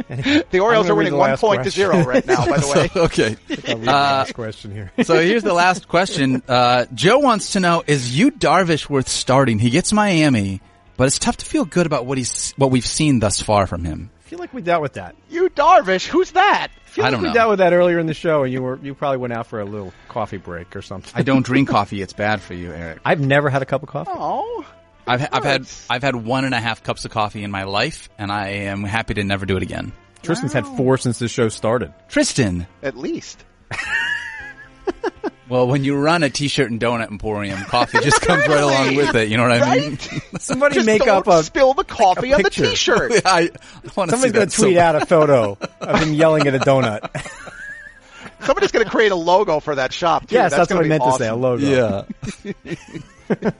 [0.07, 2.45] The Orioles are winning one last point to zero right now.
[2.45, 3.37] By the way, okay.
[3.67, 4.91] I'll read the last question here.
[5.03, 6.41] So here's the last question.
[6.49, 9.59] Uh, Joe wants to know: Is Yu Darvish worth starting?
[9.59, 10.61] He gets Miami,
[10.97, 13.83] but it's tough to feel good about what he's what we've seen thus far from
[13.83, 14.09] him.
[14.25, 15.15] I feel like we dealt with that.
[15.29, 16.69] Yu Darvish, who's that?
[16.85, 17.33] I feel I don't we know.
[17.33, 19.59] dealt with that earlier in the show, and you were you probably went out for
[19.59, 21.11] a little coffee break or something.
[21.15, 22.99] I don't drink coffee; it's bad for you, Eric.
[23.05, 24.11] I've never had a cup of coffee.
[24.13, 24.65] Oh,
[25.09, 28.09] I've I've had I've had one and a half cups of coffee in my life,
[28.17, 29.91] and I am happy to never do it again.
[30.21, 31.93] Tristan's had four since the show started.
[32.09, 33.43] Tristan, at least.
[35.47, 39.15] well, when you run a t-shirt and donut emporium, coffee just comes right along with
[39.15, 39.29] it.
[39.29, 39.97] You know what I mean?
[40.39, 41.41] Somebody Just make don't up a.
[41.43, 42.69] spill the coffee on the picture.
[42.69, 43.13] T-shirt.
[43.25, 43.49] I
[43.95, 46.45] want to see Somebody's going that to tweet so- out a photo of him yelling
[46.47, 47.09] at a donut.
[48.41, 50.35] Somebody's going to create a logo for that shop too.
[50.35, 51.17] yes, that's, gonna what I be meant awesome.
[51.19, 51.29] to say.
[51.29, 51.65] A logo.
[53.29, 53.53] Yeah,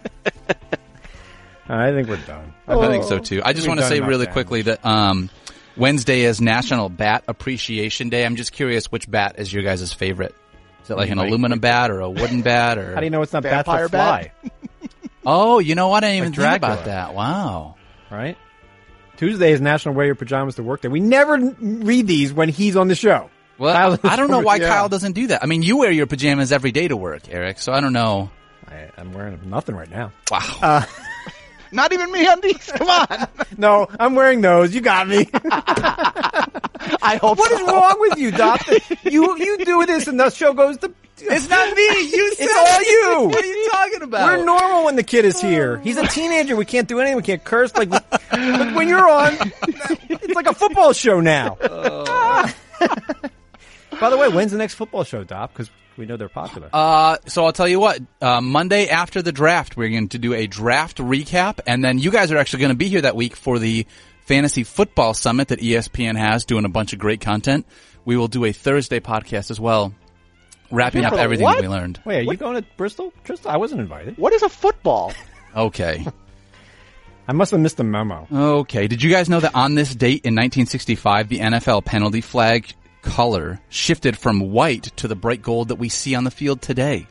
[1.69, 2.53] I think we're done.
[2.67, 3.41] I think so too.
[3.45, 4.33] I just want to say really damage.
[4.33, 5.29] quickly that um,
[5.77, 8.25] Wednesday is National Bat Appreciation Day.
[8.25, 10.35] I'm just curious which bat is your guys' favorite.
[10.83, 12.93] Is it like an aluminum bat or a wooden bat or?
[12.95, 14.49] How do you know it's not bats Vampire that fly?
[15.25, 16.03] Oh, you know what?
[16.03, 17.13] I didn't even Like think about that.
[17.13, 17.75] Wow.
[18.09, 18.37] Right?
[19.17, 20.87] Tuesday is National Wear Your Pajamas to Work Day.
[20.87, 23.29] We never read these when he's on the show.
[23.57, 24.69] Well, Kyle I don't know why Yeah.
[24.69, 25.43] Kyle doesn't do that.
[25.43, 27.59] I mean, you wear your pajamas every day to work, Eric.
[27.59, 28.31] So I don't know.
[28.65, 30.13] I, I'm wearing nothing right now.
[30.31, 30.57] Wow.
[30.61, 30.83] Uh,
[31.71, 32.71] Not even me undies.
[32.75, 33.27] Come on.
[33.57, 34.73] No, I'm wearing those.
[34.73, 35.27] You got me.
[35.43, 37.37] I hope.
[37.37, 37.65] What is so.
[37.67, 38.65] wrong with you, Doc?
[39.03, 40.93] You you do this and the show goes to.
[41.17, 41.83] it's not me.
[41.83, 42.33] You.
[42.39, 43.27] It's all you.
[43.27, 44.37] What are you talking about?
[44.37, 45.79] We're normal when the kid is here.
[45.79, 46.55] He's a teenager.
[46.55, 47.17] We can't do anything.
[47.17, 47.75] We can't curse.
[47.75, 47.91] Like,
[48.31, 49.33] when you're on,
[50.07, 51.57] it's like a football show now.
[51.61, 51.98] Oh.
[53.99, 55.51] By the way, when's the next football show, Doc?
[55.53, 56.69] Because we know they're popular.
[56.71, 57.99] Uh, so I'll tell you what.
[58.21, 62.09] Uh, Monday after the draft, we're going to do a draft recap, and then you
[62.09, 63.85] guys are actually going to be here that week for the
[64.25, 67.65] fantasy football summit that ESPN has, doing a bunch of great content.
[68.05, 69.93] We will do a Thursday podcast as well,
[70.71, 71.55] wrapping up everything what?
[71.55, 71.99] that we learned.
[72.05, 73.51] Wait, are you going to Bristol, Tristan?
[73.51, 74.17] I wasn't invited.
[74.17, 75.13] What is a football?
[75.55, 76.05] Okay.
[77.27, 78.27] I must have missed the memo.
[78.31, 78.87] Okay.
[78.87, 82.71] Did you guys know that on this date in 1965, the NFL penalty flag
[83.01, 87.07] color shifted from white to the bright gold that we see on the field today?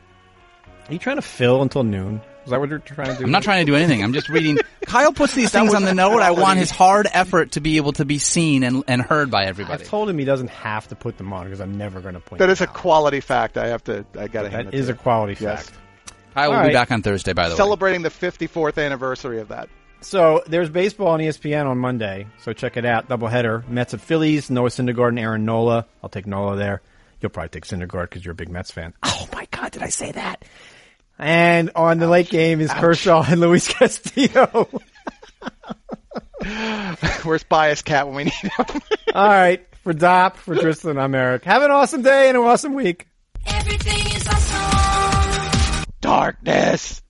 [0.87, 2.21] Are you trying to fill until noon?
[2.45, 3.23] Is that what you're trying to do?
[3.25, 4.03] I'm not trying to do anything.
[4.03, 4.57] I'm just reading.
[4.85, 6.21] Kyle puts these things on the note.
[6.21, 9.45] I want his hard effort to be able to be seen and, and heard by
[9.45, 9.83] everybody.
[9.83, 12.19] I've told him he doesn't have to put them on because I'm never going to
[12.19, 12.39] point.
[12.39, 13.57] That them is a quality fact.
[13.57, 14.03] I have to.
[14.17, 15.65] I got to hand That it is to a quality Yes.
[15.69, 15.77] fact.
[16.35, 17.57] I will All be back on Thursday, by the way.
[17.57, 19.69] Celebrating the 54th anniversary of that.
[20.01, 22.27] So there's baseball on ESPN on Monday.
[22.39, 23.09] So check it out.
[23.09, 23.67] Doubleheader.
[23.67, 24.49] Mets at Phillies.
[24.49, 25.85] Noah Syndergaard and Aaron Nola.
[26.03, 26.81] I'll take Nola there.
[27.21, 28.93] You'll probably take Syndergaard because you're a big Mets fan.
[29.03, 30.43] Oh my God, did I say that?
[31.17, 34.69] And on the late game is Kershaw and Luis Castillo.
[37.23, 38.51] Where's Bias Cat when we need him?
[39.13, 41.43] All right, for Dopp, for Tristan, I'm Eric.
[41.43, 43.05] Have an awesome day and an awesome week.
[43.45, 45.83] Everything is awesome.
[45.99, 47.01] Darkness.